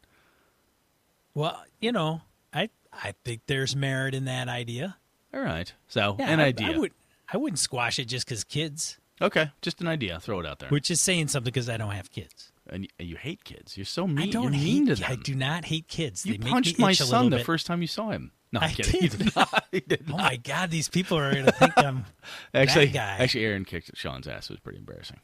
[1.34, 4.96] well, you know, I I think there's merit in that idea.
[5.32, 5.72] All right.
[5.88, 6.72] So Yeah, an I, idea.
[6.74, 6.92] I would
[7.32, 10.20] I wouldn't squash it just because kids, Okay, just an idea.
[10.20, 10.68] Throw it out there.
[10.68, 12.52] which is saying something because I don't have kids.
[12.70, 13.76] And, you hate kids.
[13.76, 14.28] You're so mean.
[14.28, 14.64] I don't you're hate.
[14.64, 15.06] mean to them.
[15.10, 16.24] I do not hate kids.
[16.26, 17.46] You they make punched my son the bit.
[17.46, 18.32] first time you saw him.
[18.52, 19.00] No, I'm I kidding.
[19.08, 19.18] Did.
[19.18, 19.64] did not.
[19.72, 22.04] He did Oh my god, these people are going to think I'm
[22.54, 23.16] Actually, guy.
[23.18, 24.48] actually, Aaron kicked Sean's ass.
[24.48, 25.18] It was pretty embarrassing.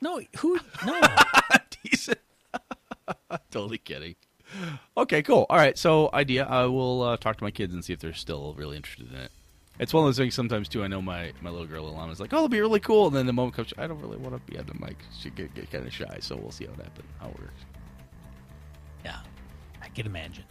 [0.00, 0.58] No, who?
[0.84, 1.00] No.
[1.84, 2.18] Decent.
[3.50, 4.16] totally kidding.
[4.96, 5.46] Okay, cool.
[5.48, 6.44] All right, so idea.
[6.44, 9.18] I will uh, talk to my kids and see if they're still really interested in
[9.18, 9.30] it.
[9.78, 10.82] It's one of those things sometimes too.
[10.84, 13.14] I know my, my little girl Ilana is like, "Oh, it'll be really cool," and
[13.16, 14.96] then the moment comes, I don't really want to be on the mic.
[15.20, 17.08] She get, get kind of shy, so we'll see how it happens.
[17.20, 17.62] How it works.
[19.04, 19.18] yeah,
[19.82, 20.44] I can imagine.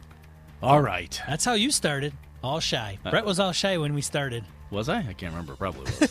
[0.62, 1.20] All right.
[1.28, 2.14] That's how you started.
[2.44, 2.98] All shy.
[3.04, 4.44] Uh, Brett was all shy when we started.
[4.72, 5.00] Was I?
[5.00, 5.56] I can't remember.
[5.56, 6.10] Probably was.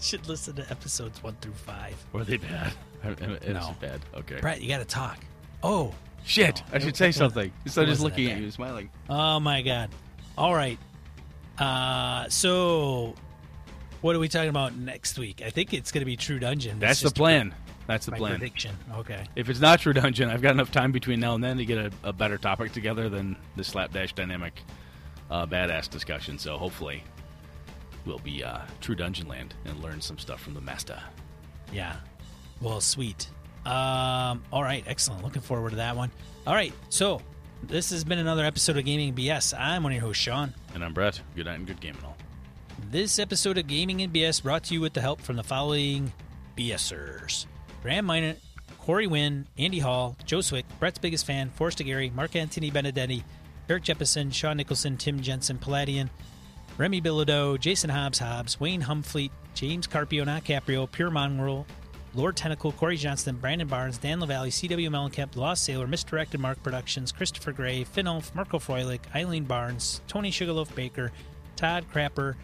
[0.06, 1.94] Should listen to episodes one through five.
[2.12, 2.72] Were they bad?
[3.02, 3.74] It's No.
[3.80, 4.00] bad.
[4.14, 4.40] Okay.
[4.40, 5.18] Brett, you got to talk.
[5.62, 6.62] Oh, Shit!
[6.70, 8.90] I should say something instead of just looking at you, smiling.
[9.08, 9.88] oh my God.
[10.36, 10.78] All right.
[11.60, 13.14] Uh, so
[14.00, 15.42] what are we talking about next week?
[15.44, 16.78] I think it's going to be True Dungeon.
[16.78, 17.54] That's the plan.
[17.86, 18.38] That's the plan.
[18.38, 18.74] prediction.
[18.96, 19.24] Okay.
[19.36, 21.78] If it's not True Dungeon, I've got enough time between now and then to get
[21.78, 24.62] a, a better topic together than the slapdash dynamic
[25.30, 26.38] uh, badass discussion.
[26.38, 27.02] So hopefully,
[28.06, 30.98] we'll be uh, True Dungeon land and learn some stuff from the master.
[31.72, 31.96] Yeah.
[32.60, 33.28] Well, sweet.
[33.66, 35.22] Um, all right, excellent.
[35.22, 36.10] Looking forward to that one.
[36.46, 37.20] All right, so
[37.62, 39.58] this has been another episode of Gaming BS.
[39.58, 40.54] I'm one of your hosts, Sean.
[40.74, 41.20] And I'm Brett.
[41.36, 42.16] Good night and good game and all.
[42.90, 46.12] This episode of Gaming and BS brought to you with the help from the following
[46.56, 47.46] BSers
[47.82, 48.36] Graham Minor,
[48.78, 53.24] Corey Wynn, Andy Hall, Joe Swick, Brett's biggest fan, Forrest Gary, Mark Anthony Benedetti,
[53.68, 56.10] Eric Jeppesen, Sean Nicholson, Tim Jensen, Palladian,
[56.78, 61.66] Remy Bilodeau, Jason Hobbs Hobbs, Wayne Humfleet, James Carpio, not Caprio, Pure Mongrel,
[62.14, 67.12] Lord Tentacle, Corey Johnston, Brandon Barnes, Dan LaValle, CW Mellencamp, Lost Sailor, Misdirected Mark Productions,
[67.12, 71.12] Christopher Gray, Finn Ulf, Marco Froelich, Eileen Barnes, Tony Sugarloaf Baker,
[71.56, 72.34] Todd Crapper,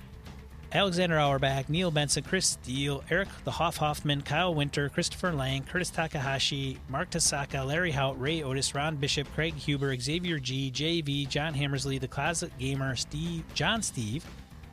[0.73, 5.91] Alexander Auerbach, Neil Benson, Chris Steele, Eric the Hoff Hoffman, Kyle Winter, Christopher Lang, Curtis
[5.91, 11.55] Takahashi, Mark Tasaka, Larry Hout, Ray Otis, Ron Bishop, Craig Huber, Xavier G, JV, John
[11.55, 14.25] Hammersley, The Closet Gamer, Steve, John Steve,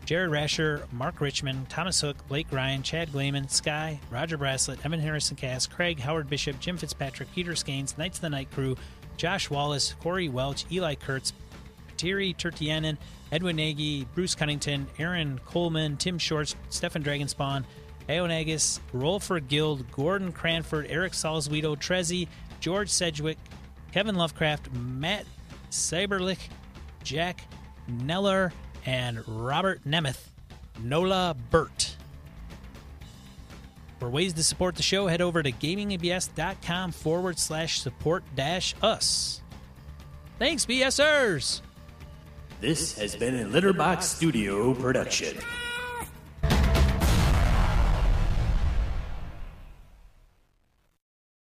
[0.06, 5.38] Jared Rasher, Mark Richmond, Thomas Hook, Blake Ryan, Chad Glayman, Sky, Roger Braslett, Evan Harrison
[5.38, 8.76] Cass, Craig, Howard Bishop, Jim Fitzpatrick, Peter Skanes, Knights of the Night Crew,
[9.16, 11.32] Josh Wallace, Corey Welch, Eli Kurtz,
[11.98, 12.98] Thierry Tertianen,
[13.32, 17.64] Edwin Nagy, Bruce Cunnington, Aaron Coleman, Tim Shorts, Stefan Dragonspawn,
[18.10, 22.28] Aonagus, Rolfer Guild, Gordon Cranford, Eric Salzwedo, Trezzy,
[22.60, 23.38] George Sedgwick,
[23.94, 25.26] Kevin Lovecraft, Matt
[25.72, 26.50] Saberlich,
[27.04, 27.46] Jack
[27.90, 28.52] Neller,
[28.86, 30.28] and Robert Nemeth,
[30.82, 31.96] Nola Burt.
[34.00, 39.42] For ways to support the show, head over to gamingandbs.com forward slash support dash us.
[40.40, 41.62] Thanks, BSers!
[42.60, 45.38] This has been a Litterbox Studio production.